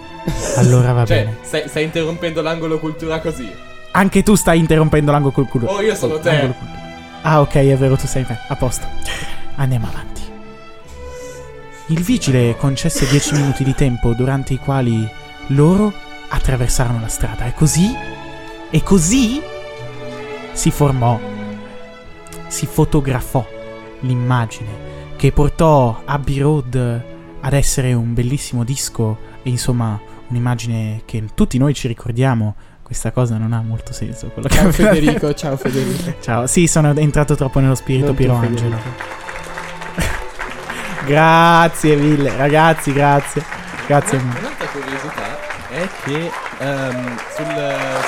Allora 0.57 0.93
va 0.93 1.05
Cioè, 1.07 1.25
bene. 1.25 1.37
stai, 1.43 1.69
stai 1.69 1.85
interrompendo 1.85 2.43
l'angolo 2.43 2.79
cultura 2.79 3.21
così. 3.21 3.51
Anche 3.93 4.23
tu 4.23 4.35
stai 4.35 4.59
interrompendo 4.59 5.11
l'angolo 5.11 5.47
culo. 5.47 5.67
Oh, 5.67 5.81
io 5.81 5.95
sono 5.95 6.19
te. 6.19 6.53
Ah, 7.23 7.41
ok, 7.41 7.55
è 7.55 7.77
vero, 7.77 7.97
tu 7.97 8.07
sei 8.07 8.25
me. 8.29 8.39
A 8.49 8.57
posto. 8.57 8.87
Andiamo 9.57 9.87
avanti. 9.87 10.12
Il 11.87 12.03
vigile 12.03 12.57
concesse 12.57 13.07
10 13.09 13.35
minuti 13.35 13.65
di 13.65 13.75
tempo 13.75 14.13
durante 14.15 14.55
i 14.55 14.59
quali 14.59 15.09
loro 15.49 15.93
attraversarono 16.29 17.01
la 17.01 17.09
strada. 17.09 17.47
E 17.47 17.55
così, 17.55 17.93
e 18.71 18.83
così 18.83 19.41
si 20.53 20.71
formò, 20.71 21.19
si 22.47 22.67
fotografò 22.67 23.47
l'immagine 24.01 24.91
che 25.17 25.33
portò 25.33 26.03
Abbey 26.05 26.39
Road 26.39 27.05
ad 27.41 27.53
essere 27.53 27.93
un 27.93 28.15
bellissimo 28.15 28.65
disco 28.65 29.19
e 29.43 29.51
insomma 29.51 30.01
un'immagine 30.29 31.03
che 31.05 31.25
tutti 31.35 31.59
noi 31.59 31.75
ci 31.75 31.89
ricordiamo. 31.89 32.55
Questa 32.83 33.11
cosa 33.11 33.39
non 33.39 33.53
ha 33.53 33.63
molto 33.63 33.93
senso. 33.93 34.31
Ciao 34.49 34.71
Federico, 34.71 35.33
ciao 35.35 35.57
Federico. 35.57 36.15
Ciao, 36.21 36.47
sì, 36.47 36.67
sono 36.67 36.95
entrato 36.95 37.35
troppo 37.35 37.59
nello 37.59 37.75
spirito 37.75 38.07
Non 38.07 38.15
Piero. 38.15 38.35
Angelo. 38.35 39.22
Grazie 41.05 41.97
mille, 41.97 42.37
ragazzi, 42.37 42.93
grazie. 42.93 43.45
Grazie 43.87 44.19
mille. 44.19 44.39
Un'altra 44.39 44.67
curiosità 44.69 45.39
è 45.71 45.89
che 46.05 46.31
ehm, 46.59 47.17
sul, 47.35 47.45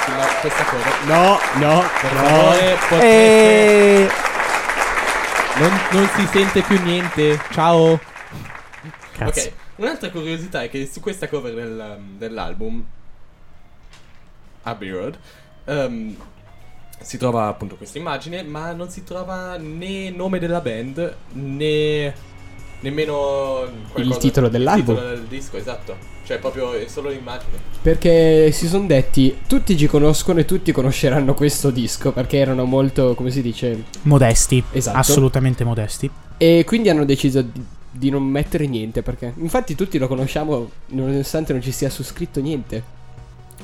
sulla 0.05 0.27
questa 0.41 0.65
cover 0.65 1.05
No, 1.07 1.39
no, 1.55 1.83
per 2.01 2.13
no. 2.13 2.19
favore 2.19 2.77
potreste- 2.89 3.01
E... 3.01 4.11
non, 5.57 5.81
non 5.91 6.09
si 6.15 6.27
sente 6.27 6.63
più 6.63 6.81
niente. 6.83 7.41
Ciao. 7.51 7.99
Grazie. 9.17 9.47
Ok, 9.49 9.53
un'altra 9.77 10.11
curiosità 10.11 10.63
è 10.63 10.69
che 10.71 10.89
su 10.91 11.01
questa 11.01 11.29
cover 11.29 11.55
del, 11.55 11.97
um, 11.99 12.17
dell'album 12.19 12.85
Abbey 14.65 14.91
Road 14.91 15.19
ehm, 15.67 16.17
si 17.01 17.17
trova 17.19 17.47
appunto 17.49 17.77
questa 17.77 17.99
immagine, 17.99 18.43
ma 18.43 18.73
non 18.73 18.89
si 18.91 19.05
trova 19.05 19.57
né 19.59 20.11
nome 20.11 20.39
della 20.39 20.61
band 20.61 21.17
né 21.33 22.33
nemmeno 22.85 23.67
qualcosa- 23.91 24.19
titolo 24.19 24.49
dell'album. 24.49 24.95
Il 24.95 25.01
titolo 25.01 25.17
del 25.17 25.27
disco, 25.27 25.57
esatto. 25.57 25.97
Cioè 26.25 26.39
proprio 26.39 26.73
è 26.73 26.87
solo 26.87 27.09
l'immagine. 27.09 27.53
Perché 27.81 28.53
si 28.53 28.69
sono 28.69 28.87
detti, 28.87 29.39
tutti 29.47 29.77
ci 29.77 29.87
conoscono 29.87 30.41
e 30.41 30.45
tutti 30.45 30.73
conosceranno 30.73 31.35
questo 31.35 31.71
disco, 31.71 32.13
perché 32.13 32.39
erano 32.39 32.65
molto, 32.65 33.15
come 33.15 33.31
si 33.31 33.43
dice, 33.43 33.85
Modesti. 34.03 34.63
Esatto. 34.73 34.99
Assolutamente 34.99 35.65
modesti. 35.65 36.11
e 36.37 36.65
quindi 36.67 36.91
hanno 36.91 37.05
deciso 37.05 37.43
di, 37.43 37.65
di 37.91 38.11
non 38.11 38.23
mettere 38.23 38.67
niente, 38.67 39.03
perché 39.03 39.33
infatti 39.37 39.75
tutti 39.75 39.99
lo 39.99 40.07
conosciamo 40.07 40.71
nonostante 40.89 41.53
non 41.53 41.63
ci 41.63 41.73
sia 41.73 41.89
su 41.89 42.03
scritto 42.03 42.41
niente. 42.41 42.83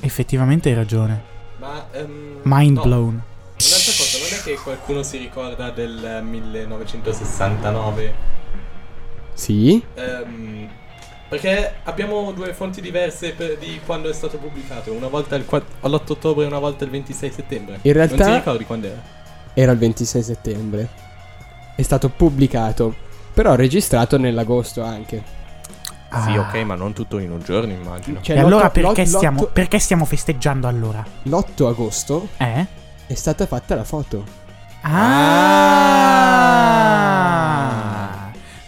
Effettivamente 0.00 0.70
hai 0.70 0.74
ragione. 0.74 1.28
Ma 1.58 1.86
ehm, 1.92 2.38
Mind 2.42 2.76
no, 2.76 2.82
blown. 2.82 3.22
Un'altra 3.60 3.92
cosa, 3.92 4.18
non 4.18 4.38
è 4.38 4.42
che 4.42 4.54
qualcuno 4.62 5.02
si 5.02 5.18
ricorda 5.18 5.70
del 5.70 6.20
1969 6.22 8.38
Sì? 9.40 9.82
Ehm, 9.94 10.68
perché 11.28 11.76
abbiamo 11.84 12.30
due 12.32 12.52
fonti 12.52 12.80
diverse 12.82 13.32
per- 13.32 13.56
di 13.58 13.80
quando 13.86 14.10
è 14.10 14.12
stato 14.12 14.36
pubblicato. 14.36 14.92
Una 14.92 15.08
volta 15.08 15.34
il 15.36 15.46
qua- 15.46 15.62
all'8 15.80 16.12
ottobre 16.12 16.44
e 16.44 16.46
una 16.48 16.58
volta 16.58 16.84
il 16.84 16.90
26 16.90 17.30
settembre. 17.32 17.78
In 17.82 17.92
realtà- 17.94 18.16
Non 18.16 18.26
ti 18.26 18.34
ricordi 18.34 18.64
quando 18.66 18.86
era? 18.88 19.00
Era 19.54 19.72
il 19.72 19.78
26 19.78 20.22
settembre. 20.22 20.88
È 21.74 21.82
stato 21.82 22.10
pubblicato, 22.10 22.94
però 23.32 23.54
registrato 23.54 24.18
nell'agosto 24.18 24.82
anche. 24.82 25.38
Sì, 26.24 26.32
Ah. 26.32 26.40
ok, 26.40 26.54
ma 26.64 26.74
non 26.74 26.92
tutto 26.92 27.18
in 27.18 27.30
un 27.30 27.40
giorno, 27.42 27.72
immagino. 27.72 28.20
Cioè, 28.20 28.36
e 28.36 28.40
allora 28.40 28.68
perché, 28.68 29.06
stiamo, 29.06 29.44
perché 29.44 29.78
stiamo 29.78 30.04
festeggiando 30.04 30.66
allora? 30.68 31.02
L'8 31.22 31.66
agosto 31.68 32.28
Eh? 32.36 32.66
è 33.06 33.14
stata 33.14 33.46
fatta 33.46 33.74
la 33.76 33.84
foto. 33.84 34.24
Ah! 37.20 38.09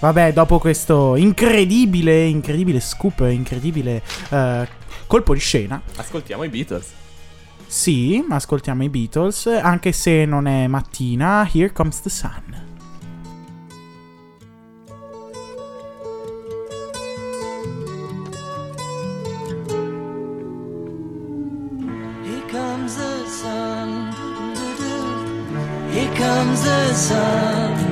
Vabbè, 0.02 0.32
dopo 0.32 0.58
questo 0.58 1.14
incredibile, 1.14 2.24
incredibile 2.24 2.80
scoop, 2.80 3.20
incredibile 3.30 4.02
eh, 4.30 4.66
colpo 5.06 5.32
di 5.32 5.38
scena, 5.38 5.80
Ascoltiamo 5.94 6.42
i 6.42 6.48
Beatles. 6.48 6.90
sì, 7.68 8.24
ascoltiamo 8.28 8.82
i 8.82 8.88
Beatles, 8.88 9.46
anche 9.46 9.92
se 9.92 10.24
non 10.24 10.48
è 10.48 10.66
mattina, 10.66 11.48
Here 11.52 11.70
Comes 11.70 12.00
the 12.00 12.10
Sun. 12.10 12.40
Here 25.92 26.08
comes 26.16 26.62
the 26.64 26.94
sun. 26.94 27.91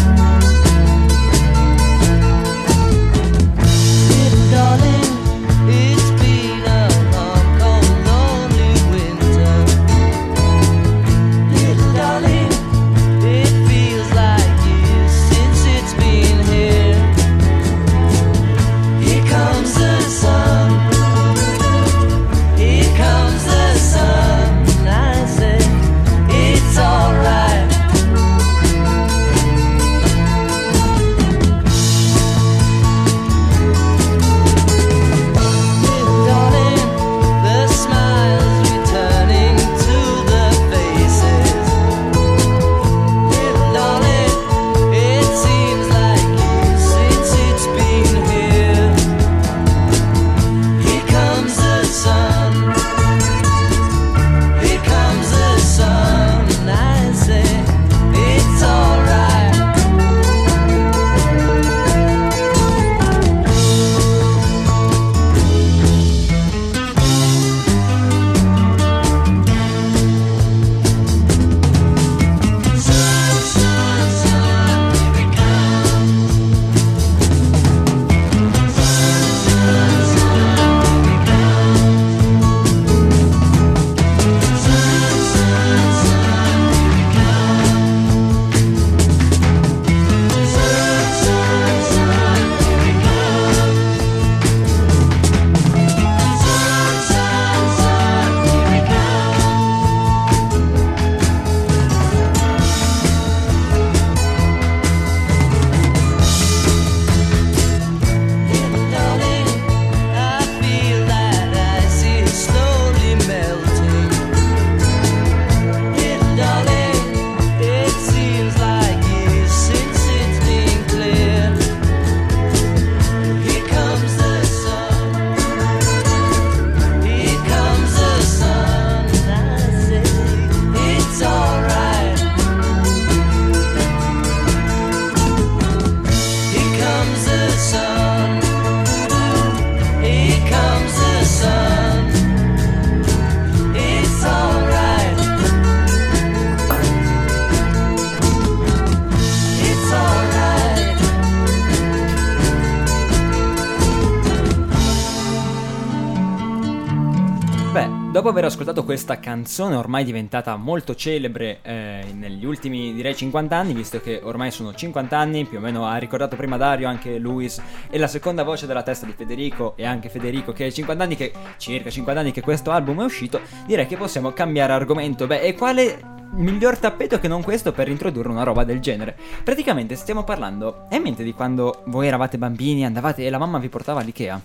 questa 159.11 159.19
canzone 159.19 159.75
ormai 159.75 160.05
diventata 160.05 160.55
molto 160.55 160.95
celebre 160.95 161.59
eh, 161.63 162.05
negli 162.13 162.45
ultimi 162.45 162.93
direi 162.93 163.15
50 163.15 163.55
anni, 163.55 163.73
visto 163.73 163.99
che 163.99 164.21
ormai 164.23 164.51
sono 164.51 164.73
50 164.73 165.17
anni, 165.17 165.45
più 165.45 165.57
o 165.57 165.61
meno 165.61 165.85
ha 165.85 165.97
ricordato 165.97 166.35
prima 166.35 166.55
Dario 166.55 166.87
anche 166.87 167.17
Luis 167.17 167.61
e 167.89 167.97
la 167.97 168.07
seconda 168.07 168.43
voce 168.43 168.67
della 168.67 168.83
testa 168.83 169.05
di 169.05 169.13
Federico 169.13 169.73
e 169.75 169.85
anche 169.85 170.07
Federico 170.07 170.53
che 170.53 170.67
è 170.67 170.71
50 170.71 171.03
anni 171.03 171.15
che 171.15 171.33
circa 171.57 171.89
50 171.89 172.21
anni 172.21 172.31
che 172.31 172.41
questo 172.41 172.71
album 172.71 173.01
è 173.01 173.03
uscito, 173.03 173.41
direi 173.65 173.85
che 173.87 173.97
possiamo 173.97 174.31
cambiare 174.31 174.73
argomento. 174.73 175.27
Beh, 175.27 175.41
e 175.41 175.55
quale 175.55 175.99
miglior 176.33 176.77
tappeto 176.77 177.19
che 177.19 177.27
non 177.27 177.41
questo 177.41 177.73
per 177.73 177.89
introdurre 177.89 178.29
una 178.29 178.43
roba 178.43 178.63
del 178.63 178.79
genere. 178.79 179.17
Praticamente 179.43 179.95
stiamo 179.95 180.23
parlando. 180.23 180.85
Hai 180.89 180.97
in 180.97 181.03
mente 181.03 181.23
di 181.23 181.33
quando 181.33 181.83
voi 181.87 182.07
eravate 182.07 182.37
bambini, 182.37 182.85
andavate 182.85 183.25
e 183.25 183.29
la 183.29 183.39
mamma 183.39 183.57
vi 183.57 183.69
portava 183.69 183.99
all'Ikea? 183.99 184.41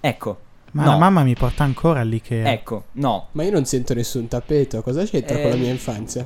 Ecco. 0.00 0.48
Ma 0.72 0.84
no. 0.84 0.90
la 0.92 0.96
mamma 0.98 1.22
mi 1.22 1.34
porta 1.34 1.64
ancora 1.64 2.02
lì 2.02 2.20
che... 2.20 2.44
Ecco, 2.44 2.84
no. 2.92 3.28
Ma 3.32 3.42
io 3.42 3.50
non 3.50 3.64
sento 3.64 3.92
nessun 3.94 4.28
tappeto, 4.28 4.82
cosa 4.82 5.04
c'entra 5.04 5.36
Eh. 5.38 5.42
con 5.42 5.50
la 5.50 5.56
mia 5.56 5.70
infanzia? 5.70 6.24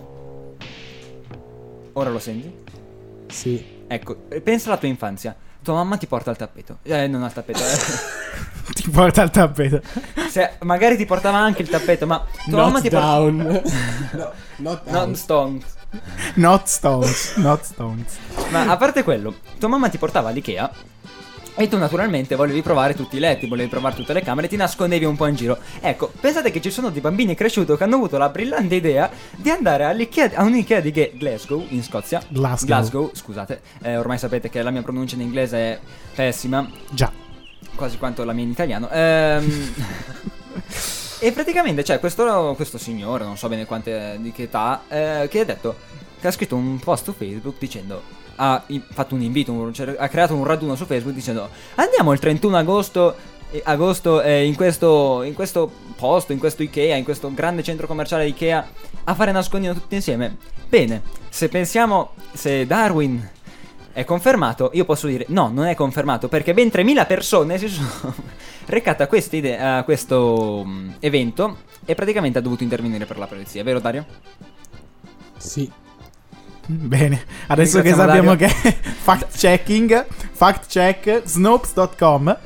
Ora 1.94 2.10
lo 2.10 2.18
senti? 2.18 2.52
Sì. 3.28 3.64
Ecco, 3.86 4.16
eh, 4.28 4.40
pensa 4.40 4.68
alla 4.68 4.78
tua 4.78 4.88
infanzia. 4.88 5.34
Tua 5.62 5.74
mamma 5.74 5.96
ti 5.96 6.06
porta 6.06 6.30
al 6.30 6.36
tappeto. 6.36 6.78
Eh, 6.82 7.06
non 7.06 7.22
al 7.22 7.32
tappeto. 7.32 7.60
eh. 7.60 8.22
Ti 8.74 8.90
porta 8.90 9.22
al 9.22 9.30
tappeto. 9.30 9.80
Se- 10.28 10.52
magari 10.62 10.96
ti 10.96 11.04
portava 11.04 11.36
anche 11.38 11.60
il 11.62 11.68
tappeto, 11.68 12.06
ma 12.06 12.24
tua 12.48 12.62
mamma 12.62 12.72
Not 12.72 12.82
ti 12.82 12.88
porta. 12.90 13.06
down. 13.06 13.62
no, 14.56 14.80
not 14.86 15.12
stones. 15.14 15.64
Not 16.34 16.66
stones. 16.66 17.36
Not 17.36 17.62
stones. 17.62 18.16
Ma 18.50 18.68
a 18.68 18.76
parte 18.78 19.02
quello, 19.04 19.34
tua 19.58 19.68
mamma 19.68 19.88
ti 19.90 19.98
portava 19.98 20.30
all'Ikea 20.30 20.70
e 21.56 21.68
tu 21.68 21.78
naturalmente 21.78 22.34
volevi 22.34 22.62
provare 22.62 22.94
tutti 22.94 23.16
i 23.16 23.20
letti, 23.20 23.46
volevi 23.46 23.68
provare 23.68 23.94
tutte 23.94 24.12
le 24.12 24.22
camere, 24.22 24.48
ti 24.48 24.56
nascondevi 24.56 25.04
un 25.04 25.16
po' 25.16 25.26
in 25.26 25.36
giro. 25.36 25.58
Ecco, 25.80 26.12
pensate 26.20 26.50
che 26.50 26.60
ci 26.60 26.70
sono 26.70 26.90
dei 26.90 27.00
bambini 27.00 27.34
cresciuti 27.34 27.76
che 27.76 27.84
hanno 27.84 27.96
avuto 27.96 28.18
la 28.18 28.28
brillante 28.28 28.74
idea 28.74 29.10
di 29.36 29.50
andare 29.50 29.84
a 29.84 30.42
un'Ikea 30.42 30.80
di 30.80 31.10
Glasgow, 31.14 31.64
in 31.68 31.82
Scozia. 31.82 32.22
Glasgow. 32.28 33.10
scusate. 33.14 33.60
Eh, 33.82 33.96
ormai 33.96 34.18
sapete 34.18 34.50
che 34.50 34.62
la 34.62 34.70
mia 34.70 34.82
pronuncia 34.82 35.14
in 35.14 35.22
inglese 35.22 35.56
è 35.56 35.78
pessima, 36.14 36.68
Già. 36.90 37.12
quasi 37.74 37.98
quanto 37.98 38.24
la 38.24 38.32
mia 38.32 38.44
in 38.44 38.50
italiano. 38.50 38.88
Ehm... 38.90 39.72
E 41.20 41.32
praticamente 41.32 41.82
c'è 41.82 42.00
questo, 42.00 42.52
questo 42.54 42.76
signore, 42.76 43.24
non 43.24 43.38
so 43.38 43.48
bene 43.48 43.64
quante, 43.64 44.18
di 44.20 44.30
che 44.30 44.42
età, 44.42 44.82
eh, 44.88 45.26
che 45.30 45.40
ha 45.40 45.44
detto 45.44 45.74
che 46.20 46.26
ha 46.26 46.30
scritto 46.30 46.54
un 46.54 46.78
post 46.78 47.04
su 47.04 47.14
Facebook 47.14 47.56
dicendo. 47.58 48.23
Ha 48.36 48.64
fatto 48.90 49.14
un 49.14 49.22
invito, 49.22 49.70
cioè, 49.72 49.94
ha 49.98 50.08
creato 50.08 50.34
un 50.34 50.44
raduno 50.44 50.74
su 50.74 50.86
Facebook 50.86 51.14
dicendo 51.14 51.48
andiamo 51.76 52.12
il 52.12 52.18
31 52.18 52.56
agosto, 52.56 53.14
agosto 53.62 54.22
eh, 54.22 54.44
in, 54.44 54.54
questo, 54.54 55.22
in 55.22 55.34
questo 55.34 55.70
posto, 55.96 56.32
in 56.32 56.38
questo 56.38 56.62
Ikea, 56.62 56.96
in 56.96 57.04
questo 57.04 57.32
grande 57.32 57.62
centro 57.62 57.86
commerciale 57.86 58.26
Ikea 58.26 58.68
a 59.04 59.14
fare 59.14 59.32
nascondino 59.32 59.74
tutti 59.74 59.94
insieme. 59.94 60.36
Bene, 60.68 61.02
se 61.28 61.48
pensiamo, 61.48 62.12
se 62.32 62.66
Darwin 62.66 63.30
è 63.92 64.04
confermato, 64.04 64.70
io 64.74 64.84
posso 64.84 65.06
dire 65.06 65.24
no, 65.28 65.48
non 65.48 65.66
è 65.66 65.74
confermato 65.76 66.28
perché 66.28 66.52
ben 66.52 66.68
3000 66.68 67.06
persone 67.06 67.58
si 67.58 67.68
sono 67.68 68.14
recate 68.66 69.04
a, 69.04 69.06
questa 69.06 69.36
ide- 69.36 69.58
a 69.58 69.84
questo 69.84 70.64
mm, 70.66 70.90
evento 70.98 71.58
e 71.84 71.94
praticamente 71.94 72.38
ha 72.38 72.42
dovuto 72.42 72.64
intervenire 72.64 73.06
per 73.06 73.18
la 73.18 73.26
polizia, 73.26 73.62
vero 73.62 73.78
Dario? 73.78 74.04
Sì. 75.36 75.70
Bene, 76.66 77.24
adesso 77.48 77.82
che 77.82 77.92
sappiamo 77.92 78.36
che 78.36 78.46
è 78.46 78.76
fact 78.80 79.36
checking, 79.36 80.06
fact 80.32 80.66
check, 80.68 81.22
snopes.com, 81.24 82.38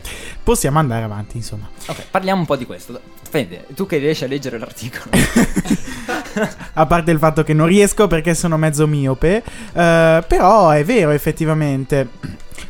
possiamo 0.43 0.79
andare 0.79 1.05
avanti, 1.05 1.37
insomma. 1.37 1.69
Ok, 1.87 2.07
parliamo 2.11 2.41
un 2.41 2.47
po' 2.47 2.57
di 2.57 2.67
questo. 2.67 3.01
Fede, 3.29 3.67
tu 3.75 3.87
che 3.87 3.99
riesci 3.99 4.25
a 4.25 4.27
leggere 4.27 4.59
l'articolo. 4.59 5.11
A 6.75 6.87
parte 6.87 7.11
il 7.11 7.19
fatto 7.19 7.43
che 7.43 7.53
non 7.53 7.67
riesco 7.67 8.07
perché 8.07 8.35
sono 8.35 8.57
mezzo 8.57 8.87
miope, 8.87 9.43
eh, 9.73 10.25
però 10.27 10.71
è 10.71 10.85
vero 10.85 11.11
effettivamente. 11.11 12.09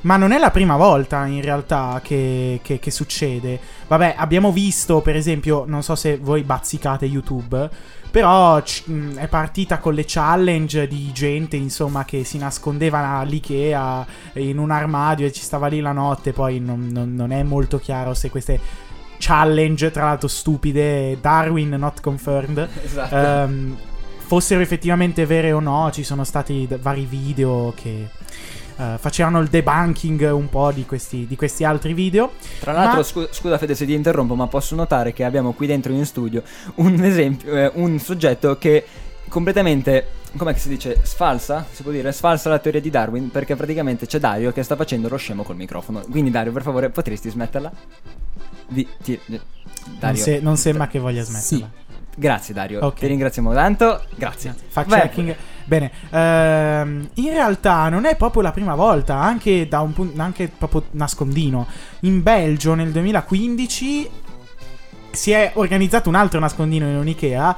Ma 0.02 0.16
non 0.16 0.32
è 0.32 0.38
la 0.38 0.50
prima 0.50 0.76
volta 0.76 1.24
in 1.26 1.42
realtà 1.42 2.00
che, 2.02 2.60
che- 2.62 2.78
che 2.78 2.90
succede. 2.90 3.58
Vabbè, 3.86 4.14
abbiamo 4.16 4.52
visto 4.52 5.00
per 5.00 5.16
esempio, 5.16 5.64
non 5.66 5.82
so 5.82 5.94
se 5.94 6.18
voi 6.18 6.42
bazzicate 6.42 7.04
YouTube, 7.06 7.68
però 8.10 8.60
c- 8.62 8.84
è 9.16 9.28
partita 9.28 9.78
con 9.78 9.94
le 9.94 10.04
challenge 10.06 10.86
di 10.88 11.10
gente 11.12 11.56
insomma 11.56 12.04
che 12.04 12.24
si 12.24 12.38
nascondeva 12.38 13.18
all'Ikea 13.18 14.06
in 14.34 14.58
un 14.58 14.70
armadio 14.70 15.26
e 15.26 15.32
ci 15.32 15.42
stava 15.42 15.66
lì 15.68 15.80
la 15.80 15.92
notte. 15.92 16.32
Poi 16.32 16.58
non, 16.60 16.88
non- 16.90 17.14
non 17.14 17.32
è 17.32 17.42
molto 17.42 17.78
chiaro 17.78 18.14
se 18.14 18.30
queste 18.30 18.60
challenge, 19.18 19.90
tra 19.90 20.04
l'altro 20.04 20.28
stupide, 20.28 21.18
Darwin 21.20 21.70
not 21.70 22.00
confirmed, 22.00 22.68
esatto. 22.84 23.14
ehm, 23.16 23.76
fossero 24.18 24.60
effettivamente 24.60 25.26
vere 25.26 25.52
o 25.52 25.58
no, 25.60 25.90
ci 25.92 26.04
sono 26.04 26.22
stati 26.24 26.66
d- 26.68 26.78
vari 26.78 27.04
video 27.04 27.72
che 27.74 28.08
eh, 28.78 28.94
facevano 28.98 29.40
il 29.40 29.48
debunking 29.48 30.30
un 30.32 30.48
po' 30.48 30.70
di 30.72 30.84
questi, 30.86 31.26
di 31.26 31.36
questi 31.36 31.64
altri 31.64 31.92
video. 31.94 32.32
Tra 32.60 32.72
l'altro, 32.72 32.96
ma- 32.98 33.02
scu- 33.02 33.28
scusa 33.32 33.58
Fede 33.58 33.74
se 33.74 33.84
ti 33.86 33.92
interrompo, 33.94 34.34
ma 34.34 34.46
posso 34.46 34.74
notare 34.74 35.12
che 35.12 35.24
abbiamo 35.24 35.52
qui 35.52 35.66
dentro 35.66 35.92
in 35.92 36.04
studio 36.06 36.42
un 36.76 37.02
esempio, 37.02 37.54
eh, 37.56 37.70
un 37.74 37.98
soggetto 37.98 38.56
che 38.58 38.84
completamente, 39.28 40.06
come 40.36 40.56
si 40.56 40.68
dice, 40.68 41.00
sfalsa, 41.02 41.66
si 41.70 41.82
può 41.82 41.92
dire, 41.92 42.12
sfalsa 42.12 42.48
la 42.48 42.58
teoria 42.58 42.80
di 42.80 42.88
Darwin, 42.90 43.30
perché 43.30 43.56
praticamente 43.56 44.06
c'è 44.06 44.18
Dario 44.18 44.52
che 44.52 44.62
sta 44.62 44.74
facendo 44.76 45.08
lo 45.08 45.16
scemo 45.16 45.42
col 45.42 45.56
microfono. 45.56 46.02
Quindi 46.10 46.30
Dario, 46.30 46.52
per 46.52 46.62
favore, 46.62 46.88
potresti 46.90 47.28
smetterla? 47.28 47.70
Di, 48.68 48.86
ti- 49.02 49.18
Non, 49.26 49.40
Dario. 49.98 50.22
se- 50.22 50.40
non 50.40 50.56
sembra 50.56 50.86
che 50.86 50.98
voglia 50.98 51.22
smetterla. 51.24 51.70
Grazie 52.16 52.52
Dario, 52.54 52.84
Ok. 52.84 52.98
ti 53.00 53.06
ringraziamo 53.06 53.52
tanto. 53.54 54.02
Grazie. 54.16 54.54
Fact 54.68 54.90
checking. 54.90 55.36
Bene, 55.68 55.92
ehm, 56.08 57.10
in 57.12 57.28
realtà 57.28 57.90
non 57.90 58.06
è 58.06 58.16
proprio 58.16 58.40
la 58.40 58.52
prima 58.52 58.74
volta, 58.74 59.16
anche 59.16 59.68
da 59.68 59.80
un 59.80 59.92
punto, 59.92 60.22
anche 60.22 60.48
proprio 60.48 60.86
nascondino. 60.92 61.66
In 62.00 62.22
Belgio 62.22 62.72
nel 62.72 62.90
2015 62.90 64.10
si 65.10 65.30
è 65.30 65.52
organizzato 65.56 66.08
un 66.08 66.14
altro 66.14 66.40
nascondino 66.40 66.88
in 66.88 66.96
un 66.96 67.06
Ikea, 67.06 67.54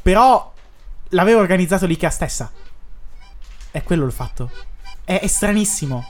però 0.00 0.54
l'aveva 1.10 1.40
organizzato 1.40 1.84
l'Ikea 1.84 2.08
stessa. 2.08 2.50
È 3.70 3.82
quello 3.82 4.06
il 4.06 4.12
fatto. 4.12 4.50
È, 5.04 5.20
è 5.20 5.26
stranissimo. 5.26 6.08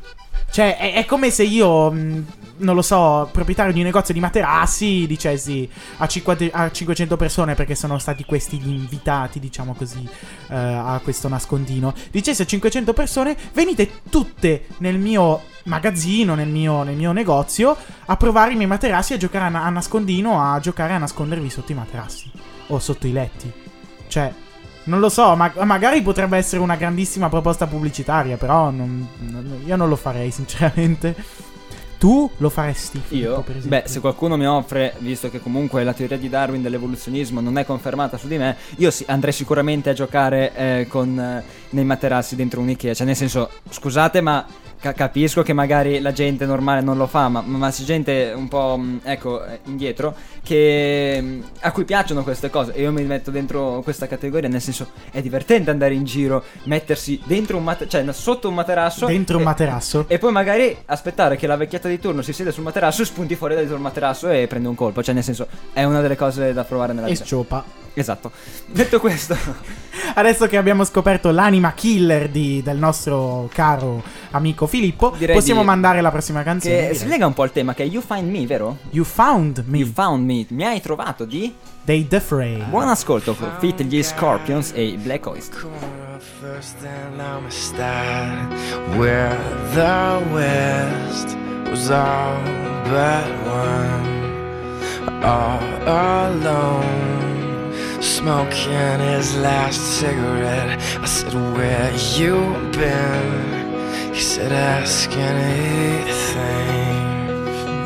Cioè, 0.53 0.77
è, 0.77 0.93
è 0.93 1.07
come 1.07 1.31
se 1.31 1.45
io, 1.45 1.91
mh, 1.91 2.27
non 2.59 2.75
lo 2.75 2.83
so, 2.83 3.27
proprietario 3.33 3.73
di 3.73 3.79
un 3.79 3.87
negozio 3.87 4.13
di 4.13 4.21
materassi, 4.21 5.07
dicessi 5.07 5.67
a, 5.97 6.07
50 6.07 6.49
a 6.53 6.71
500 6.71 7.17
persone, 7.17 7.55
perché 7.55 7.75
sono 7.75 7.99
stati 7.99 8.23
questi 8.27 8.59
gli 8.59 8.69
invitati, 8.69 9.41
diciamo 9.41 9.73
così, 9.73 10.07
eh, 10.51 10.55
a 10.55 11.01
questo 11.03 11.29
nascondino. 11.29 11.95
Dicessi 12.11 12.43
a 12.43 12.45
500 12.45 12.93
persone, 12.93 13.35
venite 13.55 14.03
tutte 14.11 14.67
nel 14.79 14.99
mio 14.99 15.41
magazzino, 15.65 16.35
nel 16.35 16.49
mio, 16.49 16.83
nel 16.83 16.97
mio 16.97 17.13
negozio, 17.13 17.75
a 18.05 18.17
provare 18.19 18.53
i 18.53 18.57
miei 18.57 18.69
materassi, 18.69 19.15
a 19.15 19.17
giocare 19.17 19.57
a, 19.57 19.65
a 19.65 19.71
nascondino, 19.71 20.39
a 20.39 20.61
giocare 20.61 20.93
a 20.93 20.99
nascondervi 20.99 21.49
sotto 21.49 21.73
i 21.73 21.77
materassi. 21.77 22.31
O 22.67 22.79
sotto 22.79 23.07
i 23.07 23.13
letti. 23.13 23.51
Cioè, 24.07 24.31
non 24.85 25.01
lo 25.01 25.09
so, 25.09 25.35
ma 25.37 25.53
magari 25.65 26.03
potrebbe 26.03 26.37
essere 26.37 26.61
una 26.61 26.77
grandissima 26.77 27.29
proposta 27.29 27.67
pubblicitaria, 27.67 28.37
però 28.37 28.71
non- 28.71 29.07
non- 29.19 29.61
io 29.65 29.77
non 29.77 29.89
lo 29.89 29.97
farei, 29.97 30.31
sinceramente. 30.31 31.15
Tu 31.99 32.29
lo 32.39 32.51
faresti? 32.51 33.01
Filippo, 33.07 33.29
Io? 33.31 33.41
per 33.43 33.59
esempio? 33.59 33.81
Beh, 33.81 33.89
se 33.89 34.01
qualcuno 34.01 34.37
mi 34.37 34.45
offre, 34.45 34.95
visto 34.99 35.31
che 35.31 35.41
comunque 35.41 35.85
la 35.85 35.93
teoria 35.93 36.19
di 36.19 36.29
Darwin 36.29 36.61
dell'evoluzionismo 36.61 37.41
non 37.41 37.59
è 37.59 37.65
confermata 37.65 38.17
su 38.17 38.27
di 38.27 38.39
me, 38.39 38.57
io 38.79 38.91
sì, 38.91 39.05
andrei 39.07 39.33
sicuramente 39.33 39.91
a 39.91 39.93
giocare 39.93 40.53
eh, 40.53 40.87
con, 40.89 41.17
eh, 41.17 41.45
nei 41.71 41.85
materassi 41.85 42.35
dentro 42.35 42.61
un 42.61 42.71
Ikea. 42.71 42.93
Cioè, 42.93 43.07
nel 43.07 43.15
senso, 43.15 43.51
scusate, 43.71 44.21
ma 44.21 44.45
ca- 44.83 44.93
capisco 44.93 45.43
che 45.43 45.53
magari 45.53 46.01
la 46.01 46.13
gente 46.13 46.45
normale 46.45 46.81
non 46.81 46.97
lo 46.97 47.07
fa, 47.07 47.29
ma, 47.29 47.41
ma 47.41 47.71
c'è 47.71 47.85
gente 47.85 48.33
un 48.35 48.49
po', 48.49 48.77
mh, 48.77 49.01
ecco, 49.05 49.45
eh, 49.47 49.61
indietro, 49.67 50.15
che, 50.43 51.19
mh, 51.23 51.45
a 51.61 51.71
cui 51.71 51.85
piacciono 51.85 52.25
queste 52.25 52.51
cose. 52.51 52.73
E 52.75 52.83
io 52.83 52.91
mi 52.93 53.05
metto 53.05 53.31
dentro 53.31 53.81
questa 53.83 54.07
categoria, 54.09 54.49
nel 54.49 54.61
senso, 54.61 54.89
è 55.13 55.23
divertente 55.23 55.71
andare 55.71 55.95
in 55.95 56.05
giro, 56.05 56.43
mettersi 56.65 57.21
dentro 57.25 57.57
un 57.57 57.63
materasso, 57.65 57.97
cioè 58.05 58.13
sotto 58.13 58.49
un 58.49 58.55
materasso. 58.55 59.07
Dentro 59.07 59.37
un 59.37 59.43
e- 59.43 59.47
materasso? 59.47 60.05
e 60.09 60.19
poi 60.19 60.33
magari 60.33 60.77
aspettare 60.87 61.37
che 61.37 61.47
la 61.47 61.57
vecchietta 61.57 61.89
di 61.89 61.99
turno 62.01 62.21
si 62.23 62.33
siede 62.33 62.51
sul 62.51 62.65
materasso, 62.65 63.05
spunti 63.05 63.37
fuori 63.37 63.55
da 63.55 63.61
dietro 63.61 63.77
il 63.77 63.83
materasso 63.83 64.29
e 64.29 64.47
prende 64.49 64.67
un 64.69 64.75
colpo. 64.75 65.03
Cioè, 65.03 65.15
nel 65.15 65.23
senso, 65.25 65.47
è 65.73 65.85
una 65.85 66.01
delle 66.01 66.17
cose 66.17 66.53
da 66.53 66.65
provare 66.65 66.93
nella 66.93 67.07
E 67.07 67.13
vita. 67.13 67.25
sciopa. 67.25 67.65
Esatto. 67.95 68.33
Detto 68.67 68.99
questo, 69.01 69.37
Adesso 70.15 70.47
che 70.47 70.57
abbiamo 70.57 70.85
scoperto 70.85 71.31
l'anima 71.31 71.73
killer 71.73 72.29
di- 72.29 72.63
del 72.63 72.77
nostro 72.77 73.49
caro 73.53 74.03
amico 74.33 74.67
Filippo, 74.67 75.15
Direi 75.17 75.35
possiamo 75.35 75.61
di- 75.61 75.67
mandare 75.67 76.01
la 76.01 76.11
prossima 76.11 76.43
canzone. 76.43 76.89
che 76.89 76.95
si 76.95 77.07
lega 77.09 77.27
un 77.27 77.33
po' 77.35 77.43
al 77.43 77.53
tema, 77.53 77.75
che 77.75 77.83
è 77.85 77.87
You 77.87 78.03
Find 78.07 78.31
Me, 78.31 78.47
vero? 78.47 78.79
You 78.91 79.05
found 79.05 79.65
me, 79.67 79.79
You 79.79 79.91
Found 79.93 80.25
Me. 80.25 80.45
Mi 80.51 80.65
hai 80.65 80.81
trovato 80.81 81.25
di? 81.25 81.55
dei 81.85 82.07
The 82.07 82.21
Fray. 82.21 82.63
Buon 82.69 82.89
ascolto 82.89 83.37
Fit 83.59 83.83
gli 83.83 84.01
Scorpions 84.05 84.71
e 84.75 84.85
i 84.85 84.97
Black 84.97 85.27
Oyster. 85.27 85.67
First 86.41 86.77
and 86.85 87.19
Amistad, 87.21 88.55
where 88.97 89.37
the 89.75 90.21
West 90.33 91.37
was 91.69 91.91
all 91.91 92.41
but 92.85 93.27
one, 93.47 95.23
all 95.23 95.61
alone, 95.89 97.32
smoking 98.03 98.99
his 99.01 99.37
last 99.37 99.81
cigarette. 100.01 100.79
I 101.01 101.07
said, 101.07 101.33
Where 101.35 101.93
you 102.17 102.37
been? 102.73 104.13
He 104.13 104.21
said, 104.21 104.53
Ask 104.53 105.11
anything. 105.11 105.53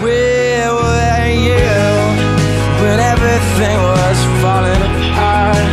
Where 0.02 0.72
were 0.72 1.28
you 1.48 1.70
when 2.82 2.98
everything 2.98 3.78
was 3.96 4.18
falling 4.42 4.82
apart? 4.90 5.66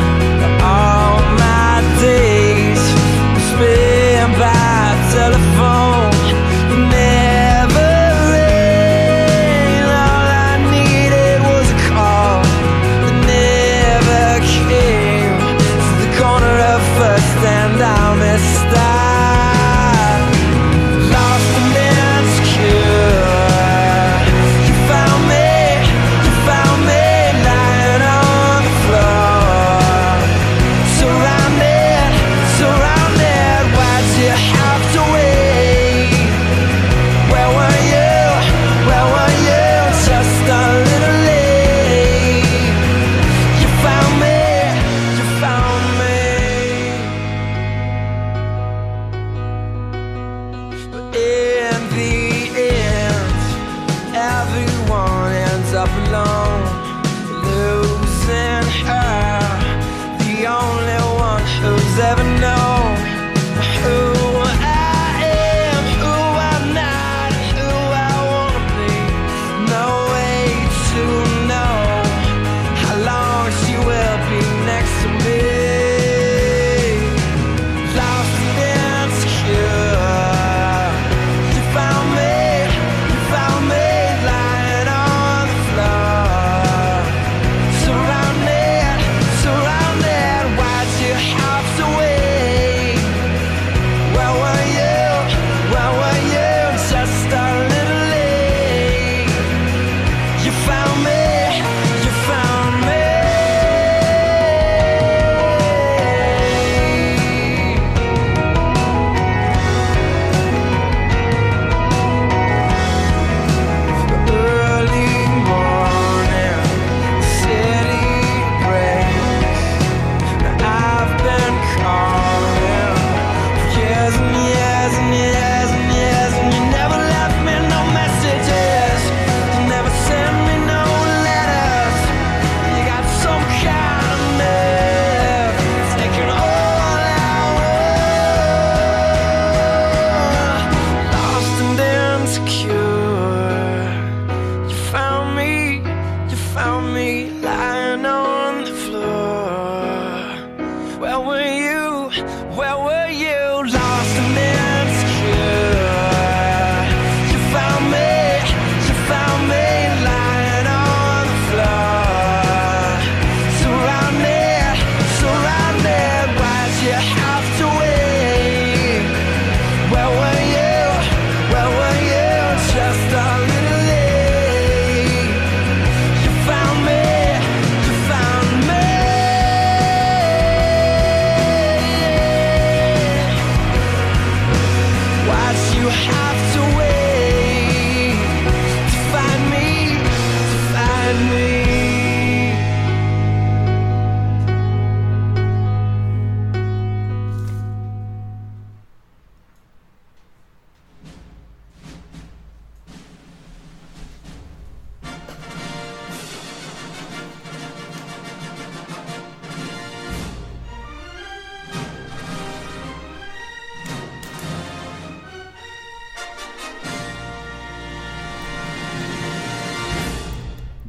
All 0.62 1.22
my 1.40 1.54
start. 1.98 2.33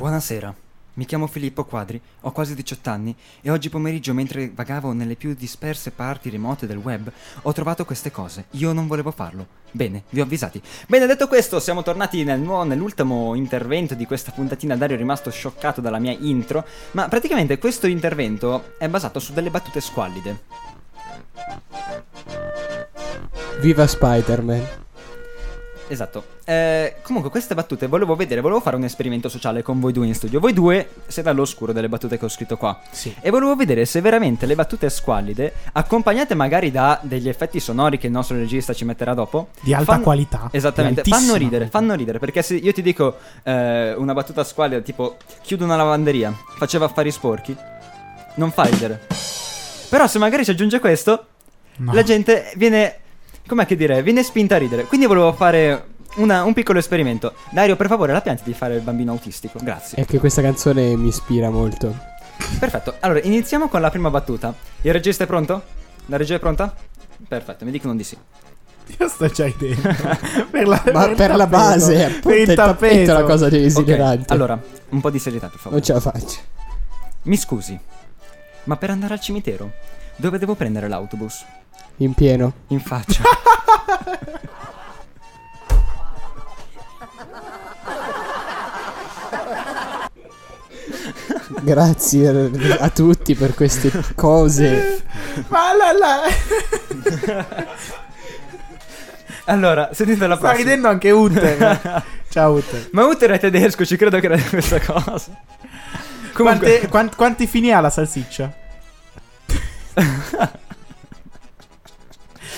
Buonasera, 0.04 0.54
mi 0.94 1.06
chiamo 1.06 1.26
Filippo 1.26 1.64
Quadri, 1.64 1.98
ho 2.20 2.30
quasi 2.30 2.54
18 2.54 2.90
anni 2.90 3.16
e 3.40 3.48
oggi 3.48 3.70
pomeriggio 3.70 4.12
mentre 4.12 4.52
vagavo 4.54 4.92
nelle 4.92 5.14
più 5.14 5.34
disperse 5.34 5.92
parti 5.92 6.28
remote 6.28 6.66
del 6.66 6.76
web 6.76 7.10
ho 7.40 7.52
trovato 7.54 7.86
queste 7.86 8.10
cose. 8.10 8.44
Io 8.50 8.74
non 8.74 8.86
volevo 8.86 9.12
farlo. 9.12 9.46
Bene, 9.70 10.02
vi 10.10 10.20
ho 10.20 10.24
avvisati. 10.24 10.60
Bene, 10.88 11.06
detto 11.06 11.26
questo, 11.26 11.58
siamo 11.58 11.82
tornati 11.82 12.22
nel 12.22 12.38
nuovo- 12.38 12.64
nell'ultimo 12.64 13.34
intervento 13.34 13.94
di 13.94 14.04
questa 14.04 14.30
puntatina. 14.30 14.76
Dario 14.76 14.96
è 14.96 14.98
rimasto 14.98 15.30
scioccato 15.30 15.80
dalla 15.80 15.98
mia 15.98 16.14
intro, 16.20 16.66
ma 16.90 17.08
praticamente 17.08 17.56
questo 17.56 17.86
intervento 17.86 18.74
è 18.76 18.86
basato 18.90 19.18
su 19.20 19.32
delle 19.32 19.48
battute 19.48 19.80
squallide. 19.80 20.42
Viva 23.58 23.86
Spider-Man. 23.86 24.82
Esatto. 25.94 26.24
Eh, 26.44 26.96
comunque, 27.02 27.30
queste 27.30 27.54
battute 27.54 27.86
volevo 27.86 28.16
vedere, 28.16 28.40
volevo 28.40 28.60
fare 28.60 28.74
un 28.74 28.82
esperimento 28.82 29.28
sociale 29.28 29.62
con 29.62 29.78
voi 29.78 29.92
due 29.92 30.06
in 30.08 30.14
studio. 30.14 30.40
Voi 30.40 30.52
due 30.52 30.88
siete 31.06 31.28
all'oscuro 31.28 31.72
delle 31.72 31.88
battute 31.88 32.18
che 32.18 32.24
ho 32.24 32.28
scritto 32.28 32.56
qua. 32.56 32.80
Sì. 32.90 33.14
E 33.20 33.30
volevo 33.30 33.54
vedere 33.54 33.84
se 33.84 34.00
veramente 34.00 34.44
le 34.46 34.56
battute 34.56 34.90
squallide, 34.90 35.52
accompagnate 35.72 36.34
magari 36.34 36.72
da 36.72 36.98
degli 37.00 37.28
effetti 37.28 37.60
sonori 37.60 37.96
che 37.96 38.06
il 38.08 38.12
nostro 38.12 38.36
regista 38.36 38.72
ci 38.72 38.84
metterà 38.84 39.14
dopo, 39.14 39.50
Di 39.60 39.72
alta 39.72 39.92
fanno- 39.92 40.02
qualità. 40.02 40.48
Esattamente, 40.50 41.02
fanno 41.04 41.36
ridere, 41.36 41.68
fanno 41.68 41.94
ridere. 41.94 42.18
Perché 42.18 42.42
se 42.42 42.56
io 42.56 42.72
ti 42.72 42.82
dico 42.82 43.16
eh, 43.44 43.94
una 43.94 44.12
battuta 44.12 44.42
squallida, 44.42 44.80
tipo 44.80 45.16
chiudo 45.42 45.64
una 45.64 45.76
lavanderia, 45.76 46.36
faceva 46.58 46.86
affari 46.86 47.12
sporchi, 47.12 47.56
non 48.34 48.50
fa 48.50 48.64
ridere. 48.64 49.06
Però 49.88 50.06
se 50.08 50.18
magari 50.18 50.44
ci 50.44 50.50
aggiunge 50.50 50.80
questo, 50.80 51.26
No. 51.76 51.92
la 51.92 52.02
gente 52.02 52.52
viene. 52.56 52.98
Com'è 53.46 53.66
che 53.66 53.76
dire? 53.76 54.02
Viene 54.02 54.22
spinta 54.22 54.54
a 54.54 54.58
ridere. 54.58 54.84
Quindi 54.84 55.06
volevo 55.06 55.32
fare 55.32 55.86
una- 56.16 56.44
un 56.44 56.52
piccolo 56.54 56.78
esperimento. 56.78 57.34
Dario, 57.50 57.76
per 57.76 57.88
favore, 57.88 58.12
la 58.12 58.20
pianti 58.22 58.42
di 58.44 58.54
fare 58.54 58.76
il 58.76 58.80
bambino 58.80 59.12
autistico. 59.12 59.58
Grazie. 59.62 59.98
È 60.02 60.06
che 60.06 60.18
questa 60.18 60.40
canzone 60.42 60.96
mi 60.96 61.08
ispira 61.08 61.50
molto. 61.50 61.94
Perfetto. 62.58 62.96
Allora, 63.00 63.20
iniziamo 63.22 63.68
con 63.68 63.80
la 63.80 63.90
prima 63.90 64.10
battuta. 64.10 64.54
Il 64.80 64.92
regista 64.92 65.24
è 65.24 65.26
pronto? 65.26 65.62
La 66.06 66.16
regia 66.16 66.36
è 66.36 66.38
pronta? 66.38 66.74
Perfetto, 67.28 67.64
mi 67.64 67.70
dicono 67.70 67.94
di 67.94 68.04
sì. 68.04 68.16
Io 68.98 69.08
sto 69.08 69.26
già 69.28 69.50
dentro. 69.56 69.92
per 70.50 70.66
la, 70.66 70.82
Ma 70.92 71.06
il 71.08 71.16
per 71.16 71.30
la 71.30 71.46
tappeto. 71.46 71.48
base, 71.48 71.94
per 71.94 72.06
appunto, 72.10 72.30
il 72.32 72.48
il 72.50 72.54
tappeto 72.54 73.10
è 73.10 73.14
la 73.14 73.22
cosa 73.22 73.48
desiderante. 73.48 74.32
allora, 74.32 74.60
un 74.90 75.00
po' 75.00 75.10
di 75.10 75.18
serietà, 75.18 75.48
per 75.48 75.58
favore. 75.58 75.76
Non 75.76 75.82
ce 75.82 75.92
la 75.94 76.00
faccio. 76.00 76.38
Mi 77.22 77.36
scusi, 77.38 77.78
ma 78.64 78.76
per 78.76 78.90
andare 78.90 79.14
al 79.14 79.20
cimitero, 79.20 79.72
dove 80.16 80.38
devo 80.38 80.54
prendere 80.54 80.88
l'autobus? 80.88 81.44
In 81.98 82.12
pieno. 82.14 82.52
In 82.68 82.80
faccia. 82.80 83.22
Grazie 91.62 92.50
a- 92.78 92.88
tutti 92.90 93.34
per 93.34 93.54
queste 93.54 93.90
cose. 94.14 95.02
Allora, 99.46 99.90
sentite 99.92 100.26
la 100.26 100.36
sta 100.36 100.48
prossima. 100.48 100.62
ridendo 100.68 100.88
anche 100.88 101.10
Utter. 101.10 102.02
Ciao 102.28 102.52
Utter. 102.54 102.88
Ma 102.92 103.04
Uther 103.04 103.30
è 103.32 103.38
tedesco, 103.38 103.84
ci 103.84 103.96
credo 103.96 104.18
che 104.20 104.26
era 104.26 104.40
questa 104.40 104.80
cosa. 104.80 105.32
Comunque, 106.32 106.78
Quante- 106.80 106.88
quan- 106.88 107.14
quanti 107.14 107.46
fini 107.46 107.72
ha 107.72 107.80
la 107.80 107.90
salsiccia? 107.90 108.52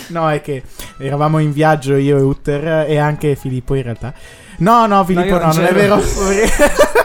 no, 0.08 0.30
è 0.30 0.40
che 0.40 0.62
eravamo 0.98 1.38
in 1.38 1.52
viaggio 1.52 1.96
io 1.96 2.18
e 2.18 2.20
Utter 2.20 2.88
e 2.88 2.98
anche 2.98 3.36
Filippo 3.36 3.74
in 3.74 3.82
realtà. 3.82 4.12
No, 4.58 4.86
no, 4.86 5.04
Filippo 5.04 5.38
no, 5.38 5.46
non 5.46 5.56
non 5.56 5.64
è 5.64 5.72
vero. 5.72 6.00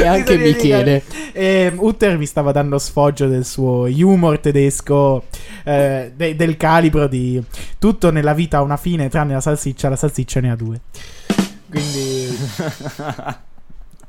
E 0.00 0.06
anche 0.06 0.36
Michele. 0.36 1.02
E 1.32 1.72
Utter 1.76 2.16
mi 2.16 2.26
stava 2.26 2.52
dando 2.52 2.78
sfoggio 2.78 3.26
del 3.26 3.44
suo 3.44 3.86
humor 3.86 4.38
tedesco, 4.38 5.24
eh, 5.64 6.12
de- 6.14 6.36
del 6.36 6.56
calibro 6.56 7.06
di 7.06 7.42
tutto 7.78 8.10
nella 8.10 8.32
vita 8.32 8.58
ha 8.58 8.62
una 8.62 8.76
fine, 8.76 9.08
tranne 9.08 9.34
la 9.34 9.40
salsiccia, 9.40 9.88
la 9.88 9.96
salsiccia 9.96 10.40
ne 10.40 10.50
ha 10.50 10.56
due. 10.56 10.80
Quindi... 11.70 12.38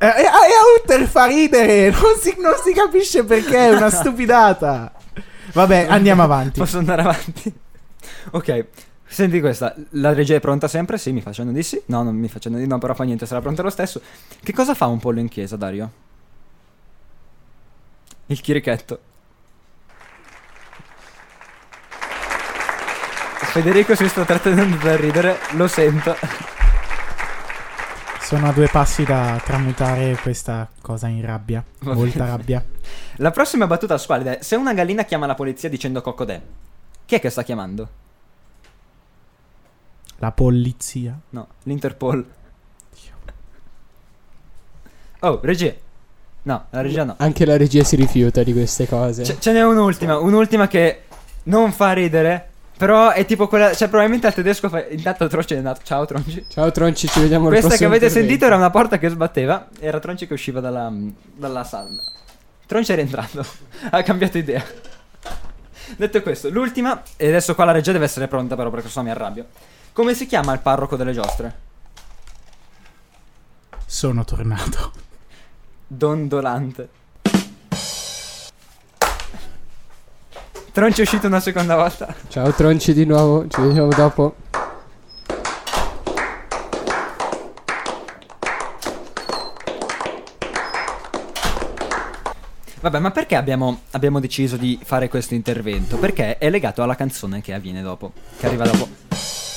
Eh, 0.02 0.06
E 0.06 0.26
a 0.26 0.82
Utter 0.82 1.06
fa 1.08 1.26
ridere, 1.26 1.90
non 1.92 2.16
si, 2.22 2.34
non 2.40 2.54
si 2.64 2.72
capisce 2.74 3.26
perché, 3.26 3.68
è 3.68 3.76
una 3.76 3.90
stupidata. 3.90 4.94
Vabbè, 5.52 5.88
andiamo 5.90 6.24
avanti. 6.24 6.58
posso 6.58 6.78
andare 6.78 7.02
avanti? 7.02 7.54
Ok, 8.32 8.66
senti 9.06 9.40
questa. 9.40 9.76
La 9.92 10.14
regia 10.14 10.36
è 10.36 10.40
pronta 10.40 10.68
sempre? 10.68 10.98
Sì, 10.98 11.12
mi 11.12 11.22
facendo 11.22 11.52
di 11.52 11.64
sì. 11.64 11.82
No, 11.88 12.04
non 12.04 12.16
mi 12.16 12.28
facendo 12.28 12.58
di 12.58 12.68
no, 12.68 12.78
però 12.78 12.94
fa 12.94 13.04
niente, 13.04 13.26
sarà 13.26 13.42
pronta 13.42 13.62
lo 13.62 13.70
stesso. 13.70 14.02
Che 14.42 14.54
cosa 14.54 14.74
fa 14.74 14.86
un 14.88 15.00
pollo 15.00 15.20
in 15.20 15.28
chiesa, 15.30 15.56
Dario? 15.56 15.92
Il 18.28 18.42
chirichetto. 18.42 19.00
Federico 23.52 23.96
si 23.96 24.08
sta 24.08 24.24
trattenendo 24.26 24.78
da 24.78 24.96
ridere, 24.96 25.38
lo 25.54 25.68
sento. 25.68 26.16
Sono 28.22 28.50
a 28.50 28.52
due 28.52 28.68
passi 28.68 29.04
da 29.04 29.42
tramutare 29.44 30.16
questa 30.22 30.70
cosa 30.82 31.08
in 31.08 31.26
rabbia. 31.26 31.64
Va 31.80 31.94
Molta 31.96 32.20
bene. 32.20 32.30
rabbia. 32.30 32.64
La 33.16 33.32
prossima 33.32 33.66
battuta 33.66 33.98
squalida 33.98 34.38
è: 34.38 34.44
Se 34.44 34.56
una 34.56 34.74
gallina 34.76 35.04
chiama 35.04 35.26
la 35.26 35.34
polizia 35.34 35.68
dicendo 35.68 36.02
cocodè, 36.04 36.40
chi 37.06 37.16
è 37.16 37.20
che 37.20 37.30
sta 37.32 37.42
chiamando? 37.42 37.90
La 40.20 40.32
polizia. 40.32 41.18
No, 41.30 41.48
l'Interpol. 41.64 42.26
Oh, 45.22 45.40
regia. 45.42 45.74
No, 46.44 46.66
la 46.70 46.82
regia 46.82 47.04
no. 47.04 47.16
Anche 47.18 47.46
la 47.46 47.58
regia 47.58 47.84
si 47.84 47.96
rifiuta 47.96 48.42
di 48.44 48.54
queste 48.54 48.88
cose. 48.88 49.24
Ce, 49.24 49.38
ce 49.40 49.52
n'è 49.52 49.64
un'ultima, 49.64 50.18
un'ultima 50.18 50.68
che 50.68 51.04
non 51.44 51.72
fa 51.72 51.92
ridere. 51.94 52.48
Però 52.78 53.12
è 53.12 53.26
tipo 53.26 53.48
quella. 53.50 53.74
Cioè, 53.74 53.90
probabilmente 53.90 54.28
al 54.28 54.34
tedesco 54.34 54.70
fa. 54.70 54.86
Intanto 54.88 55.28
Tronci 55.28 55.54
è 55.54 55.58
andato. 55.58 55.82
Ciao 55.84 56.06
Tronci. 56.06 56.46
Ciao 56.50 56.72
Tronci, 56.72 57.08
ci 57.08 57.20
vediamo 57.20 57.48
al 57.48 57.52
Questa 57.52 57.76
che 57.76 57.84
avete 57.84 58.06
intervento. 58.06 58.20
sentito 58.20 58.46
era 58.46 58.56
una 58.56 58.70
porta 58.70 58.98
che 58.98 59.10
sbatteva. 59.10 59.68
Era 59.80 60.00
Tronci 60.00 60.28
che 60.28 60.34
usciva 60.34 60.62
dalla, 60.62 60.90
dalla 61.36 61.64
sala. 61.66 61.90
Tronci 62.66 62.94
è 62.94 62.96
rientrato. 62.96 63.46
ha 63.92 64.02
cambiato 64.04 64.38
idea. 64.38 64.64
Detto 65.98 66.22
questo, 66.22 66.50
l'ultima. 66.50 67.02
E 67.18 67.28
adesso 67.28 67.54
qua 67.54 67.66
la 67.66 67.74
regia 67.74 67.92
deve 67.92 68.06
essere 68.06 68.30
pronta, 68.30 68.56
però, 68.56 68.70
perché 68.70 68.88
sennò 68.88 69.06
mi 69.06 69.12
arrabbio. 69.12 69.46
Come 69.94 70.14
si 70.14 70.26
chiama 70.26 70.54
il 70.54 70.60
parroco 70.60 70.96
delle 70.96 71.14
giostre? 71.14 71.58
Sono 73.86 74.24
tornato. 74.24 74.92
Dondolante. 75.88 76.90
Tronci 80.72 81.00
è 81.00 81.04
uscito 81.04 81.28
una 81.28 81.40
seconda 81.40 81.76
volta. 81.76 82.16
Ciao 82.30 82.54
Tronci 82.54 82.94
di 82.94 83.06
nuovo, 83.06 83.48
ci 83.50 83.60
vediamo 83.60 83.90
dopo. 83.90 84.36
Vabbè, 92.82 93.00
ma 93.00 93.12
perché 93.12 93.36
abbiamo, 93.36 93.82
abbiamo 93.92 94.22
deciso 94.22 94.56
di 94.56 94.80
fare 94.82 95.10
questo 95.10 95.34
intervento? 95.34 95.98
Perché 95.98 96.38
è 96.38 96.50
legato 96.50 96.82
alla 96.82 96.96
canzone 96.96 97.42
che 97.42 97.54
avviene 97.54 97.82
dopo, 97.82 98.14
che 98.38 98.46
arriva 98.46 98.64
dopo. 98.64 98.88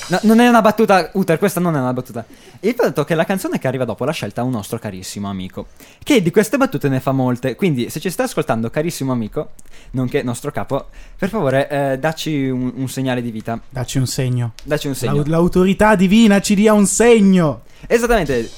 No, 0.08 0.18
non 0.22 0.40
è 0.40 0.48
una 0.48 0.60
battuta, 0.60 1.10
Uter, 1.14 1.38
questa 1.38 1.60
non 1.60 1.76
è 1.76 1.78
una 1.78 1.92
battuta. 1.92 2.24
Il 2.60 2.74
fatto 2.76 3.02
è 3.02 3.04
che 3.04 3.14
la 3.14 3.24
canzone 3.24 3.58
che 3.58 3.66
arriva 3.66 3.84
dopo 3.84 4.04
l'ha 4.04 4.12
scelta 4.12 4.42
un 4.42 4.50
nostro 4.50 4.78
carissimo 4.78 5.28
amico, 5.28 5.68
che 6.02 6.22
di 6.22 6.30
queste 6.30 6.56
battute 6.56 6.88
ne 6.88 7.00
fa 7.00 7.12
molte. 7.12 7.54
Quindi, 7.54 7.88
se 7.88 8.00
ci 8.00 8.10
sta 8.10 8.24
ascoltando, 8.24 8.68
carissimo 8.70 9.12
amico, 9.12 9.50
nonché 9.92 10.22
nostro 10.22 10.50
capo, 10.50 10.86
per 11.16 11.28
favore, 11.28 11.68
eh, 11.68 11.98
dacci 11.98 12.48
un, 12.48 12.72
un 12.74 12.88
segnale 12.88 13.22
di 13.22 13.30
vita. 13.30 13.58
Dacci 13.68 13.98
un 13.98 14.06
segno. 14.06 14.52
Dacci 14.62 14.88
un 14.88 14.94
segno. 14.94 15.14
L'au- 15.14 15.26
l'autorità 15.26 15.94
divina 15.94 16.40
ci 16.40 16.54
dia 16.54 16.72
un 16.72 16.86
segno. 16.86 17.62
Esattamente. 17.86 18.50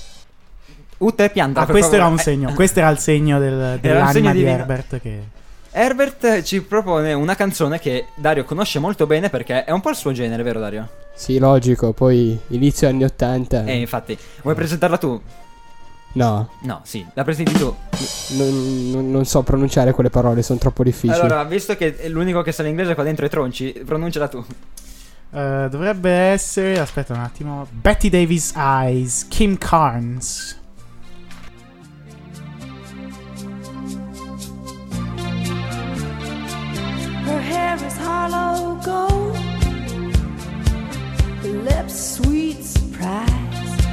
Uter 0.99 1.31
pianta. 1.31 1.61
Ah, 1.61 1.67
questo 1.67 1.95
era 1.95 2.05
favore. 2.05 2.19
un 2.19 2.19
segno. 2.19 2.53
Questo 2.55 2.79
era 2.79 2.89
il 2.89 2.99
segno 2.99 3.39
del, 3.39 3.79
dell'anima 3.81 4.13
segno 4.13 4.33
di 4.33 4.39
divino. 4.39 4.57
Herbert. 4.57 5.01
Che... 5.01 5.23
Herbert 5.71 6.43
ci 6.43 6.63
propone 6.63 7.13
una 7.13 7.35
canzone 7.35 7.79
che 7.79 8.07
Dario 8.15 8.45
conosce 8.45 8.79
molto 8.79 9.07
bene 9.07 9.29
perché 9.29 9.65
è 9.65 9.73
un 9.73 9.81
po' 9.81 9.91
il 9.91 9.97
suo 9.97 10.13
genere, 10.13 10.43
vero 10.43 10.61
Dario? 10.61 10.89
Sì, 11.15 11.39
logico, 11.39 11.93
poi 11.93 12.39
inizio 12.49 12.89
anni 12.89 13.05
80. 13.05 13.65
Eh, 13.65 13.79
infatti, 13.81 14.19
vuoi 14.43 14.55
presentarla 14.55 14.99
tu? 14.99 15.21
No, 16.17 16.49
No, 16.63 16.81
sì, 16.85 17.05
la 17.15 17.25
presenti 17.25 17.53
tu. 17.55 17.75
non, 18.37 18.91
non- 18.91 19.11
non 19.11 19.25
so 19.25 19.43
pronunciare 19.43 19.93
quelle 19.93 20.11
parole, 20.11 20.43
sono 20.43 20.59
troppo 20.61 20.83
difficili. 20.85 21.19
Allora, 21.19 21.43
visto 21.45 21.77
che 21.77 22.07
l'unico 22.09 22.43
che 22.43 22.53
sa 22.53 22.63
l'inglese 22.63 22.95
qua 22.95 23.03
dentro 23.03 23.27
è 23.27 23.29
Tronci, 23.29 23.83
pronunciala 23.85 24.29
tu. 24.29 24.45
Eh, 25.33 25.67
dovrebbe 25.71 26.11
essere. 26.11 26.79
Aspetta 26.79 27.13
un 27.15 27.19
attimo. 27.21 27.67
Betty 27.71 28.09
Davis 28.11 28.53
Eyes. 28.55 29.27
Kim 29.29 29.59
Carnes. 29.59 30.61
Her 37.27 37.41
hair 37.41 37.77
is 37.87 37.97
hollow 37.97 38.77
gold, 38.85 39.37
her 41.45 41.51
lips 41.51 42.17
sweet 42.17 42.65
surprise. 42.65 43.85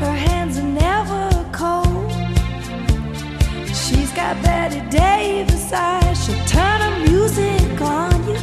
Her 0.00 0.16
hands 0.26 0.56
are 0.58 0.62
never 0.62 1.28
cold. 1.52 2.10
She's 3.68 4.10
got 4.12 4.42
Betty 4.42 4.80
Davis 4.88 5.72
eyes. 5.72 6.24
She'll 6.24 6.44
turn 6.46 6.80
her 6.80 6.98
music 7.06 7.80
on 7.82 8.12
you. 8.28 8.38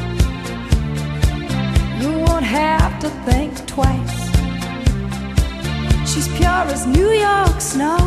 You 2.01 2.19
won't 2.25 2.45
have 2.45 2.99
to 2.99 3.09
think 3.25 3.65
twice. 3.65 4.19
She's 6.11 6.27
pure 6.37 6.65
as 6.75 6.85
New 6.85 7.09
York 7.09 7.59
snow. 7.59 7.97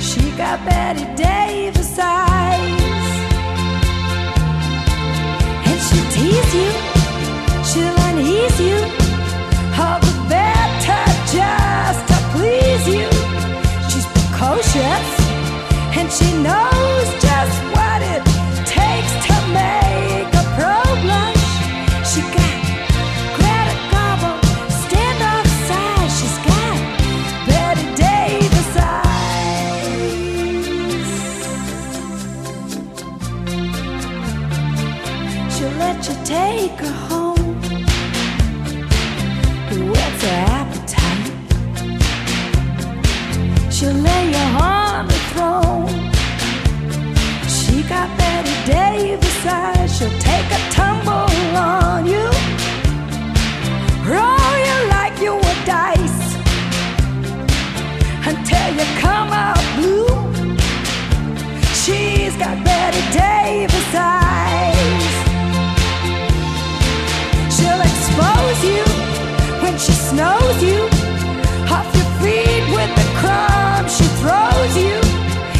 She 0.00 0.22
got 0.32 0.58
Betty 0.66 1.04
Davis 1.14 1.98
eyes. 2.00 2.80
And 5.68 5.80
she'll 5.86 6.10
tease 6.10 6.54
you, 6.54 6.93
She'll 35.64 35.78
let 35.78 36.08
you 36.08 36.14
take 36.24 36.78
her 36.78 36.96
home 37.08 37.62
Who 39.68 39.86
with 39.86 40.22
her 40.22 40.44
appetite? 40.60 41.32
She'll 43.72 43.92
lay 43.94 44.30
you 44.30 44.44
on 44.60 45.06
the 45.08 45.14
throne. 45.32 45.73
Eyes. 49.46 49.98
She'll 49.98 50.18
take 50.20 50.46
a 50.50 50.70
tumble 50.70 51.56
on 51.56 52.06
you. 52.06 52.30
Roll 54.04 54.54
you 54.68 54.76
like 54.88 55.20
you 55.20 55.34
were 55.34 55.60
dice 55.64 56.36
until 58.26 58.68
you 58.78 58.86
come 59.00 59.30
out 59.32 59.62
blue. 59.76 60.08
She's 61.74 62.36
got 62.36 62.64
Betty 62.64 63.02
Davis 63.12 63.94
eyes. 63.94 65.14
She'll 67.54 67.82
expose 67.90 68.60
you 68.64 68.84
when 69.62 69.76
she 69.78 69.92
snows 69.92 70.62
you 70.62 70.88
off 71.70 71.88
your 71.94 72.10
feet 72.20 72.64
with 72.74 72.90
the 72.96 73.06
crumbs 73.20 73.96
she 73.96 74.06
throws 74.20 74.74
you. 74.76 74.96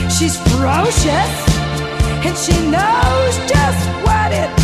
She's 0.08 0.36
ferocious, 0.48 1.32
and 2.26 2.38
she 2.38 2.52
knows 2.70 3.36
just 3.50 3.88
what 4.02 4.32
it 4.32 4.63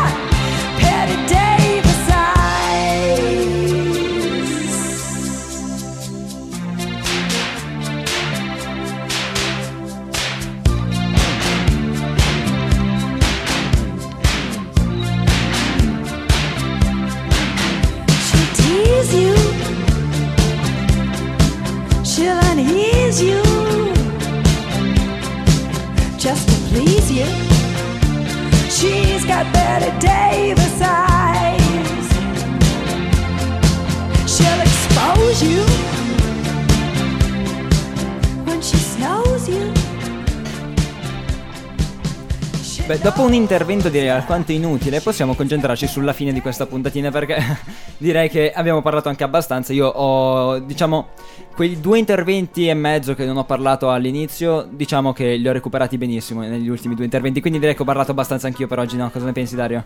Beh, 42.85 42.97
dopo 42.99 43.21
un 43.21 43.33
intervento 43.33 43.87
direi 43.89 44.09
alquanto 44.09 44.51
inutile, 44.51 44.99
possiamo 45.01 45.33
concentrarci 45.33 45.87
sulla 45.87 46.11
fine 46.13 46.33
di 46.33 46.41
questa 46.41 46.65
puntatina 46.65 47.09
perché 47.09 47.37
direi 47.97 48.27
che 48.27 48.51
abbiamo 48.51 48.81
parlato 48.81 49.07
anche 49.07 49.23
abbastanza. 49.23 49.71
Io 49.71 49.87
ho, 49.87 50.59
diciamo, 50.59 51.09
quei 51.55 51.79
due 51.79 51.99
interventi 51.99 52.67
e 52.67 52.73
mezzo 52.73 53.13
che 53.13 53.25
non 53.25 53.37
ho 53.37 53.45
parlato 53.45 53.89
all'inizio, 53.91 54.67
diciamo 54.69 55.13
che 55.13 55.35
li 55.35 55.47
ho 55.47 55.53
recuperati 55.53 55.97
benissimo 55.97 56.41
negli 56.41 56.67
ultimi 56.67 56.95
due 56.95 57.05
interventi, 57.05 57.39
quindi 57.39 57.59
direi 57.59 57.75
che 57.75 57.83
ho 57.83 57.85
parlato 57.85 58.11
abbastanza 58.11 58.47
anch'io 58.47 58.67
per 58.67 58.79
oggi, 58.79 58.97
no? 58.97 59.09
Cosa 59.09 59.25
ne 59.25 59.31
pensi 59.31 59.55
Dario? 59.55 59.83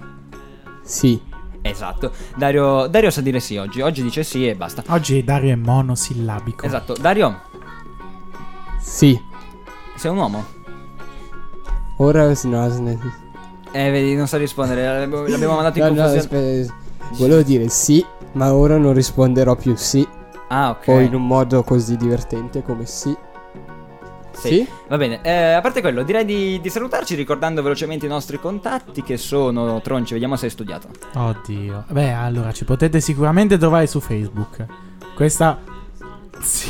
Sì. 0.84 1.22
Esatto, 1.62 2.12
Dario, 2.36 2.86
Dario 2.88 3.10
sa 3.10 3.22
dire 3.22 3.40
sì 3.40 3.58
oggi, 3.58 3.82
oggi 3.82 4.02
dice 4.04 4.24
sì 4.24 4.48
e 4.48 4.56
basta. 4.56 4.84
Oggi 4.88 5.24
Dario 5.24 5.52
è 5.52 5.56
monosillabico. 5.56 6.66
Esatto, 6.66 6.96
Dario, 7.00 7.42
Sì. 8.80 9.20
sei 9.96 10.12
un 10.12 10.18
uomo? 10.18 10.46
Ora 11.98 12.34
sì, 12.36 12.50
no, 12.50 12.66
Eh, 13.72 13.90
vedi, 13.90 14.16
non 14.16 14.28
sa 14.28 14.38
rispondere, 14.38 15.08
l'abbiamo 15.08 15.56
mandato 15.56 15.78
in 15.80 15.86
no, 15.86 15.92
no, 15.92 15.96
confusione. 16.10 16.18
aspetta, 16.20 16.74
volevo 17.18 17.42
dire 17.42 17.70
sì, 17.70 18.06
ma 18.34 18.54
ora 18.54 18.78
non 18.78 18.94
risponderò 18.94 19.56
più 19.56 19.76
sì. 19.76 20.06
Ah, 20.50 20.72
ok. 20.72 20.88
O 20.88 21.00
in 21.00 21.14
un 21.16 21.26
modo 21.26 21.64
così 21.64 21.96
divertente 21.96 22.62
come 22.64 22.86
sì. 22.86 23.16
Sì. 24.34 24.48
Sì? 24.50 24.68
Va 24.90 24.98
bene, 24.98 25.22
eh, 25.24 25.54
a 25.54 25.62
parte 25.62 25.80
quello, 25.80 26.04
direi 26.04 26.26
di, 26.26 26.60
di 26.60 26.70
salutarci 26.70 27.16
ricordando 27.16 27.62
velocemente 27.62 28.06
i 28.06 28.10
nostri 28.10 28.38
contatti 28.40 29.02
che 29.02 29.16
sono 29.16 29.80
Tronci, 29.82 30.12
vediamo 30.12 30.36
se 30.36 30.46
hai 30.46 30.52
studiato. 30.52 30.90
Oddio. 31.14 31.86
Beh, 31.90 32.12
allora 32.12 32.52
ci 32.52 32.66
potete 32.66 33.00
sicuramente 33.00 33.58
trovare 33.58 33.88
su 33.88 34.02
Facebook. 34.02 34.66
Questa. 35.16 35.58
Sì. 36.42 36.70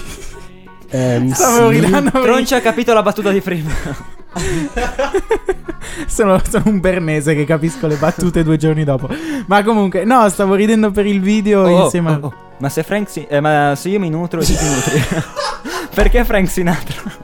Ehm, 0.89 1.31
Stavo 1.33 1.71
sì. 1.71 1.79
ridendo. 1.79 2.11
per- 2.11 2.21
Tronci 2.21 2.53
ha 2.53 2.61
capito 2.61 2.93
la 2.93 3.01
battuta 3.01 3.31
di 3.31 3.41
prima. 3.41 3.71
sono, 6.07 6.41
sono 6.47 6.63
un 6.65 6.79
bernese 6.79 7.35
che 7.35 7.45
capisco 7.45 7.87
le 7.87 7.95
battute 7.95 8.43
due 8.43 8.57
giorni 8.57 8.83
dopo. 8.83 9.09
Ma 9.47 9.63
comunque, 9.63 10.03
no, 10.03 10.27
stavo 10.29 10.53
ridendo 10.55 10.91
per 10.91 11.05
il 11.05 11.21
video 11.21 11.61
Oh, 11.63 11.83
insieme 11.85 12.09
a. 12.11 12.19
oh, 12.21 12.25
oh. 12.27 12.33
Ma 12.59 12.69
se 12.69 12.83
Frank 12.83 13.09
si- 13.09 13.25
eh, 13.27 13.39
ma 13.39 13.73
se 13.75 13.89
io 13.89 13.99
mi 13.99 14.09
nutro 14.09 14.39
e 14.41 14.45
ti 14.45 14.53
nutri. 14.53 15.01
Perché 15.93 16.23
Frank 16.25 16.49
Sinatra? 16.49 17.23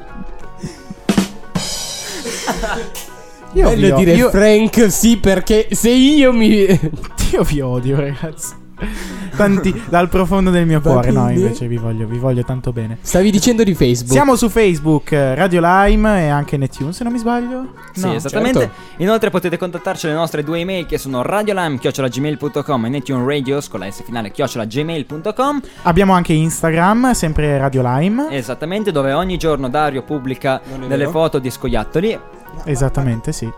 Io 3.53 3.69
Bello 3.69 3.97
dire 3.97 4.13
io, 4.13 4.29
Frank 4.29 4.89
sì 4.89 5.17
perché 5.17 5.67
se 5.71 5.89
io 5.89 6.31
mi... 6.31 6.65
io 7.31 7.43
vi 7.43 7.59
odio, 7.59 7.99
ragazzi. 7.99 8.53
Tanti, 9.35 9.83
dal 9.89 10.09
profondo 10.09 10.49
del 10.49 10.65
mio 10.65 10.79
Va 10.81 10.91
cuore. 10.91 11.11
No, 11.11 11.25
bene. 11.25 11.39
invece 11.39 11.67
vi 11.67 11.77
voglio, 11.77 12.05
vi 12.07 12.17
voglio 12.17 12.43
tanto 12.43 12.71
bene. 12.71 12.97
Stavi 13.01 13.31
dicendo 13.31 13.63
di 13.63 13.73
Facebook. 13.73 14.11
Siamo 14.11 14.35
su 14.35 14.49
Facebook, 14.49 15.11
eh, 15.11 15.35
Radio 15.35 15.61
Lime 15.63 16.25
e 16.25 16.27
anche 16.29 16.57
Netune, 16.57 16.93
se 16.93 17.03
non 17.03 17.13
mi 17.13 17.19
sbaglio. 17.19 17.73
Sì, 17.93 18.05
No. 18.05 18.13
esattamente. 18.13 18.59
certo. 18.59 18.75
Inoltre 18.97 19.29
potete 19.29 19.57
contattarci 19.57 20.05
alle 20.07 20.15
nostre 20.15 20.43
due 20.43 20.59
email 20.59 20.85
che 20.85 20.97
sono 20.97 21.21
radiolam.gmail.com 21.21 22.85
e 22.85 22.89
netunradios 22.89 23.67
con 23.67 23.79
la 23.79 23.89
S 23.91 24.03
finale 24.03 24.31
chiocciolagmail.com 24.31 25.61
Abbiamo 25.83 26.13
anche 26.13 26.33
Instagram, 26.33 27.11
sempre 27.13 27.57
Radio 27.57 27.81
Lime. 27.83 28.29
Esattamente, 28.31 28.91
dove 28.91 29.13
ogni 29.13 29.37
giorno 29.37 29.69
Dario 29.69 30.03
pubblica 30.03 30.61
Non 30.69 30.83
è 30.83 30.87
delle 30.87 31.05
vero. 31.05 31.11
foto 31.11 31.39
di 31.39 31.49
scoiattoli. 31.49 32.19
Esattamente, 32.65 33.31
sì. 33.31 33.49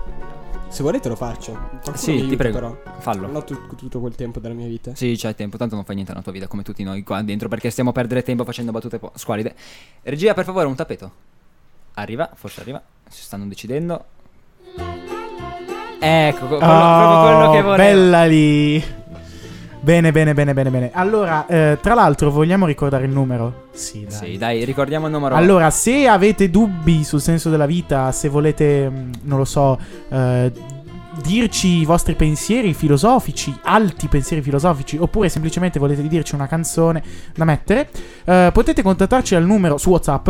Se 0.73 0.81
volete 0.81 1.07
lo 1.07 1.15
faccio. 1.15 1.51
Qualcuno 1.53 1.95
Sì, 1.97 2.11
mi 2.13 2.17
ti 2.17 2.23
aiuta, 2.23 2.35
prego, 2.37 2.55
Però. 2.59 2.77
fallo. 2.97 3.27
Non 3.27 3.35
ho 3.35 3.43
tu- 3.43 3.75
tutto 3.75 3.99
quel 3.99 4.15
tempo 4.15 4.39
della 4.39 4.55
mia 4.55 4.65
vita. 4.65 4.95
Sì, 4.95 5.13
c'hai 5.15 5.35
tempo, 5.35 5.55
tanto 5.55 5.75
non 5.75 5.83
fai 5.83 5.93
niente 5.93 6.11
nella 6.13 6.23
tua 6.23 6.33
vita 6.33 6.47
come 6.47 6.63
tutti 6.63 6.81
noi 6.81 7.03
qua 7.03 7.21
dentro 7.21 7.47
perché 7.47 7.69
stiamo 7.69 7.91
a 7.91 7.93
perdere 7.93 8.23
tempo 8.23 8.43
facendo 8.43 8.71
battute 8.71 8.97
po- 8.97 9.11
squalide. 9.13 9.53
Regia, 10.01 10.33
per 10.33 10.45
favore, 10.45 10.65
un 10.65 10.73
tappeto. 10.73 11.11
Arriva, 11.93 12.27
forse 12.33 12.61
arriva. 12.61 12.81
Si 13.07 13.21
stanno 13.21 13.45
decidendo. 13.45 14.03
Ecco, 15.99 16.47
co- 16.47 16.57
quello, 16.57 16.57
proprio 16.57 17.21
quello 17.21 17.51
che 17.51 17.59
Oh, 17.59 17.61
volevo. 17.61 17.75
Bella 17.75 18.25
lì. 18.25 18.83
Bene, 19.83 20.13
bene, 20.13 20.33
bene, 20.33 20.53
bene, 20.53 20.69
bene. 20.69 20.91
Allora, 20.93 21.45
eh, 21.45 21.77
tra 21.81 21.93
l'altro, 21.93 22.31
vogliamo 22.31 22.65
ricordare 22.65 23.03
il 23.03 23.11
numero? 23.11 23.65
Sì, 23.73 24.05
dai. 24.07 24.17
Sì, 24.17 24.37
dai, 24.37 24.63
ricordiamo 24.63 25.07
il 25.07 25.11
numero. 25.11 25.35
Allora, 25.35 25.69
se 25.71 26.07
avete 26.07 26.49
dubbi 26.49 27.03
sul 27.03 27.19
senso 27.19 27.49
della 27.49 27.65
vita, 27.65 28.09
se 28.13 28.29
volete, 28.29 28.89
mh, 28.89 29.11
non 29.23 29.39
lo 29.39 29.43
so, 29.43 29.77
eh, 30.07 30.53
dirci 31.21 31.79
i 31.81 31.85
vostri 31.85 32.15
pensieri 32.15 32.73
filosofici, 32.73 33.53
alti 33.63 34.07
pensieri 34.07 34.41
filosofici, 34.41 34.95
oppure 34.97 35.27
semplicemente 35.27 35.79
volete 35.79 36.07
dirci 36.07 36.33
una 36.33 36.47
canzone 36.47 37.03
da 37.35 37.43
mettere, 37.43 37.89
eh, 38.23 38.51
potete 38.53 38.81
contattarci 38.81 39.35
al 39.35 39.43
numero 39.43 39.77
su 39.77 39.89
WhatsApp 39.89 40.29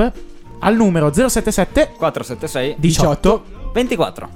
al 0.62 0.76
numero 0.76 1.14
077 1.14 1.91
476 1.95 2.76
18. 2.80 3.43
24. 3.72 4.30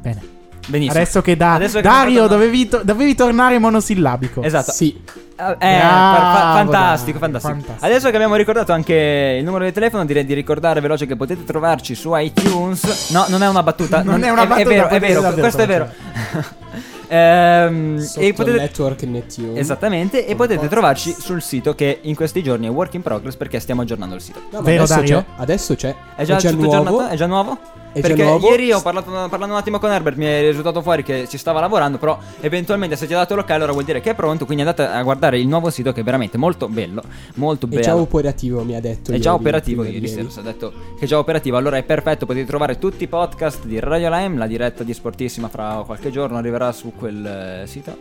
Bene. 0.00 0.33
Benissimo. 0.66 0.98
Adesso 1.00 1.20
che 1.22 1.36
da 1.36 1.54
Adesso 1.54 1.76
che 1.76 1.82
Dario 1.82 2.26
dovevi, 2.26 2.68
to- 2.68 2.82
dovevi 2.84 3.14
tornare 3.14 3.58
monosillabico. 3.58 4.42
Esatto. 4.42 4.72
Sì. 4.72 4.98
Eh, 5.36 5.42
eh, 5.42 5.56
Bravo, 5.56 6.16
fa- 6.16 6.30
fa- 6.30 6.52
fantastico, 6.54 7.18
fantastico, 7.18 7.54
fantastico. 7.54 7.84
Adesso 7.86 8.10
che 8.10 8.14
abbiamo 8.16 8.36
ricordato 8.36 8.72
anche 8.72 9.36
il 9.38 9.44
numero 9.44 9.64
di 9.64 9.72
telefono, 9.72 10.04
direi 10.04 10.24
di 10.24 10.32
ricordare 10.32 10.80
veloce 10.80 11.06
che 11.06 11.16
potete 11.16 11.44
trovarci 11.44 11.94
su 11.94 12.14
iTunes. 12.14 13.10
No, 13.10 13.24
non 13.28 13.42
è 13.42 13.48
una 13.48 13.62
battuta. 13.62 14.02
Non 14.02 14.22
è 14.22 14.30
una 14.30 14.46
battuta, 14.46 14.60
È 14.60 14.72
vero, 14.72 14.88
è 14.88 15.00
vero, 15.00 15.20
davvero 15.20 15.40
questo 15.40 15.62
è 15.62 15.66
vero. 15.66 15.88
Ehm, 17.06 17.98
Sotto 17.98 18.20
e 18.26 18.32
potete 18.32 18.56
network 18.58 19.02
Netune. 19.02 19.58
Esattamente, 19.60 20.26
e 20.26 20.34
potete 20.34 20.68
trovarci 20.68 21.14
sul 21.16 21.42
sito 21.42 21.74
che 21.74 21.98
in 22.02 22.14
questi 22.14 22.42
giorni 22.42 22.66
è 22.66 22.70
work 22.70 22.94
in 22.94 23.02
progress 23.02 23.36
perché 23.36 23.60
stiamo 23.60 23.82
aggiornando 23.82 24.14
il 24.14 24.20
sito. 24.22 24.40
No, 24.50 24.60
ma 24.60 24.64
Vero, 24.64 24.82
adesso 24.84 24.94
Dario? 25.00 25.18
c'è. 25.18 25.24
Adesso 25.42 25.74
c'è. 25.74 25.94
È 26.16 26.24
già, 26.24 26.36
tutto 26.38 26.54
nuovo. 26.56 26.72
aggiornato? 26.78 27.08
È 27.12 27.16
già 27.16 27.26
nuovo? 27.26 27.58
È 27.94 28.00
già 28.00 28.08
Perché 28.08 28.46
ieri 28.46 28.72
ho 28.72 28.82
parlato, 28.82 29.10
parlando 29.10 29.54
un 29.54 29.60
attimo 29.60 29.78
con 29.78 29.90
Herbert, 29.90 30.16
mi 30.16 30.24
è 30.24 30.40
risultato 30.40 30.82
fuori 30.82 31.04
che 31.04 31.28
ci 31.28 31.38
stava 31.38 31.60
lavorando, 31.60 31.96
però 31.98 32.18
eventualmente 32.40 32.96
se 32.96 33.06
ti 33.06 33.14
ha 33.14 33.18
dato 33.18 33.36
l'ok 33.36 33.48
allora 33.50 33.70
vuol 33.70 33.84
dire 33.84 34.00
che 34.00 34.10
è 34.10 34.14
pronto, 34.16 34.46
quindi 34.46 34.64
andate 34.64 34.82
a 34.82 35.00
guardare 35.02 35.38
il 35.38 35.46
nuovo 35.46 35.70
sito 35.70 35.92
che 35.92 36.00
è 36.00 36.02
veramente 36.04 36.36
molto 36.36 36.68
bello, 36.68 37.02
molto 37.36 37.66
È 37.66 37.68
bello. 37.68 37.82
già 37.82 37.94
operativo, 37.96 38.64
mi 38.64 38.74
ha 38.74 38.80
detto. 38.80 39.12
È 39.12 39.18
già 39.18 39.32
operativo 39.32 39.84
ieri 39.84 40.08
sera, 40.08 40.26
è 40.28 40.42
detto 40.42 40.72
che 40.98 41.04
è 41.04 41.08
già 41.08 41.18
operativo, 41.18 41.56
allora 41.56 41.76
è 41.76 41.84
perfetto, 41.84 42.26
potete 42.26 42.46
trovare 42.46 42.78
tutti 42.78 43.04
i 43.04 43.06
podcast 43.06 43.64
di 43.64 43.78
Radio 43.78 44.10
Lime, 44.10 44.38
la 44.38 44.48
diretta 44.48 44.82
di 44.82 44.92
Sportissima 44.92 45.48
fra 45.48 45.84
qualche 45.86 46.10
giorno 46.10 46.36
arriverà 46.36 46.72
su 46.72 46.92
quel 46.96 47.24
eh, 47.62 47.66
sito. 47.68 47.96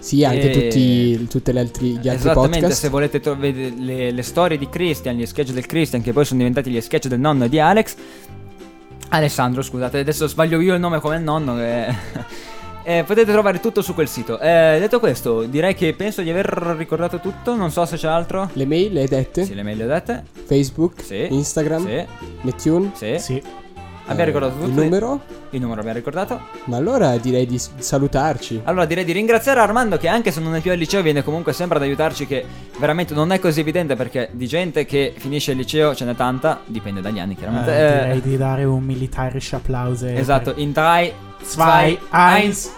Sì, 0.00 0.24
anche 0.24 0.50
E- 0.50 0.68
tutti, 0.68 1.28
tutte 1.28 1.52
le 1.52 1.60
altri, 1.60 1.90
gli 1.90 2.08
altri 2.08 2.28
Esattamente, 2.30 2.58
podcast. 2.58 2.80
se 2.80 2.88
volete 2.88 3.20
tro- 3.20 3.36
vedere 3.36 3.72
le, 3.78 4.10
le 4.10 4.22
storie 4.22 4.58
di 4.58 4.68
Christian, 4.68 5.14
gli 5.16 5.26
sketch 5.26 5.52
del 5.52 5.66
Christian, 5.66 6.02
che 6.02 6.12
poi 6.12 6.24
sono 6.24 6.38
diventati 6.38 6.70
gli 6.70 6.80
sketch 6.80 7.06
del 7.06 7.20
nonno 7.20 7.46
di 7.46 7.60
Alex. 7.60 7.94
Alessandro, 9.10 9.62
scusate, 9.62 9.98
adesso 10.00 10.26
sbaglio 10.26 10.60
io 10.60 10.74
il 10.74 10.80
nome 10.80 11.00
come 11.00 11.16
il 11.16 11.22
nonno. 11.22 11.56
che- 11.56 12.46
Eh, 12.88 13.04
potete 13.04 13.30
trovare 13.32 13.60
tutto 13.60 13.82
su 13.82 13.92
quel 13.92 14.08
sito. 14.08 14.38
Eh, 14.40 14.78
detto 14.80 14.98
questo, 14.98 15.42
direi 15.42 15.74
che 15.74 15.92
penso 15.92 16.22
di 16.22 16.30
aver 16.30 16.46
ricordato 16.78 17.18
tutto. 17.20 17.54
Non 17.54 17.70
so 17.70 17.84
se 17.84 17.96
c'è 17.98 18.08
altro. 18.08 18.48
Le 18.54 18.64
mail 18.64 18.94
le 18.94 19.00
hai 19.02 19.06
dette? 19.08 19.44
Sì, 19.44 19.54
le 19.54 19.62
mail 19.62 19.76
le 19.76 19.84
ho 19.84 19.88
dette. 19.88 20.24
Facebook, 20.46 21.02
Sì. 21.02 21.26
Instagram, 21.28 21.84
Sì. 21.86 22.06
Netune. 22.42 22.90
Sì. 22.94 23.18
Sì. 23.18 23.42
Abbiamo 24.10 24.22
Eh, 24.22 24.24
ricordato 24.24 24.54
tutto. 24.54 24.66
Il 24.68 24.74
numero? 24.74 25.20
Il 25.50 25.60
numero 25.60 25.80
abbiamo 25.80 25.98
ricordato. 25.98 26.40
Ma 26.64 26.76
allora 26.76 27.16
direi 27.18 27.46
di 27.46 27.58
salutarci. 27.58 28.60
Allora 28.64 28.84
direi 28.86 29.04
di 29.04 29.12
ringraziare 29.12 29.60
Armando 29.60 29.96
che 29.98 30.08
anche 30.08 30.30
se 30.30 30.40
non 30.40 30.54
è 30.54 30.60
più 30.60 30.70
al 30.72 30.78
liceo 30.78 31.02
viene 31.02 31.22
comunque 31.22 31.52
sempre 31.52 31.76
ad 31.76 31.82
aiutarci 31.84 32.26
che 32.26 32.44
veramente 32.78 33.12
non 33.14 33.32
è 33.32 33.38
così 33.38 33.60
evidente 33.60 33.96
perché 33.96 34.30
di 34.32 34.46
gente 34.46 34.84
che 34.86 35.14
finisce 35.16 35.52
il 35.52 35.58
liceo 35.58 35.94
ce 35.94 36.04
n'è 36.04 36.14
tanta, 36.14 36.60
dipende 36.64 37.00
dagli 37.00 37.18
anni 37.18 37.34
chiaramente. 37.36 37.70
Eh, 37.70 37.82
Eh, 37.84 38.02
direi 38.04 38.20
di 38.22 38.36
dare 38.36 38.64
un 38.64 38.82
militarische 38.82 39.56
applause. 39.56 40.14
Esatto, 40.14 40.52
per- 40.54 40.62
in 40.62 40.72
3, 40.72 41.12
Zwei, 41.42 41.98
2, 41.98 42.08
eins. 42.10 42.72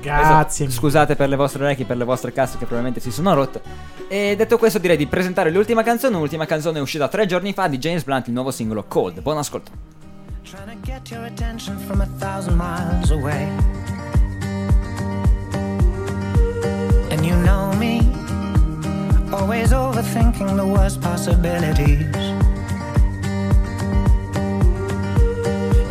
Grazie. 0.00 0.66
Esatto. 0.66 0.78
Scusate 0.78 1.16
per 1.16 1.28
le 1.28 1.36
vostre 1.36 1.64
orecchie, 1.64 1.84
per 1.84 1.96
le 1.96 2.04
vostre 2.04 2.32
casse 2.32 2.52
che 2.58 2.64
probabilmente 2.66 3.00
si 3.00 3.10
sono 3.10 3.34
rotte. 3.34 3.60
E 4.08 4.34
detto 4.36 4.56
questo 4.58 4.78
direi 4.78 4.96
di 4.96 5.06
presentare 5.08 5.50
l'ultima 5.50 5.82
canzone. 5.82 6.16
L'ultima 6.16 6.46
canzone 6.46 6.78
è 6.78 6.80
uscita 6.80 7.08
tre 7.08 7.26
giorni 7.26 7.52
fa 7.52 7.66
di 7.66 7.78
James 7.78 8.04
Blunt, 8.04 8.28
il 8.28 8.32
nuovo 8.32 8.50
singolo 8.52 8.84
Cold. 8.86 9.20
Buon 9.20 9.38
ascolto. 9.38 9.70
Trying 10.46 10.80
to 10.80 10.86
get 10.86 11.10
your 11.10 11.24
attention 11.24 11.76
from 11.88 12.02
a 12.02 12.06
thousand 12.06 12.56
miles 12.56 13.10
away. 13.10 13.50
And 17.10 17.26
you 17.26 17.34
know 17.38 17.72
me, 17.74 17.98
always 19.32 19.72
overthinking 19.72 20.56
the 20.56 20.64
worst 20.64 21.00
possibilities. 21.00 22.14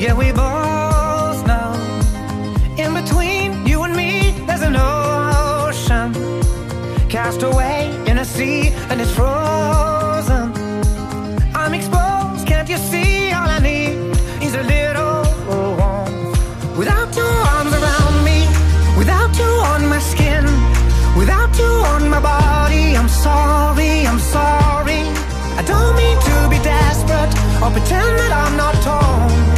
Yeah, 0.01 0.13
we 0.13 0.31
both 0.31 1.45
know. 1.45 1.73
In 2.77 2.93
between 2.93 3.67
you 3.67 3.83
and 3.83 3.93
me, 3.93 4.31
there's 4.47 4.61
an 4.61 4.77
ocean. 4.77 6.13
Cast 7.09 7.43
away 7.43 7.93
in 8.07 8.19
a 8.19 8.25
sea, 8.25 8.69
and 8.89 9.01
it's 9.01 9.11
frozen. 9.11 9.94
Sorry, 23.25 24.05
I'm 24.05 24.19
sorry. 24.19 25.01
I 25.59 25.63
don't 25.71 25.93
mean 26.01 26.17
to 26.29 26.35
be 26.53 26.59
desperate 26.61 27.33
or 27.63 27.69
pretend 27.75 28.13
that 28.21 28.33
I'm 28.41 28.55
not 28.63 28.75
torn, 28.85 29.54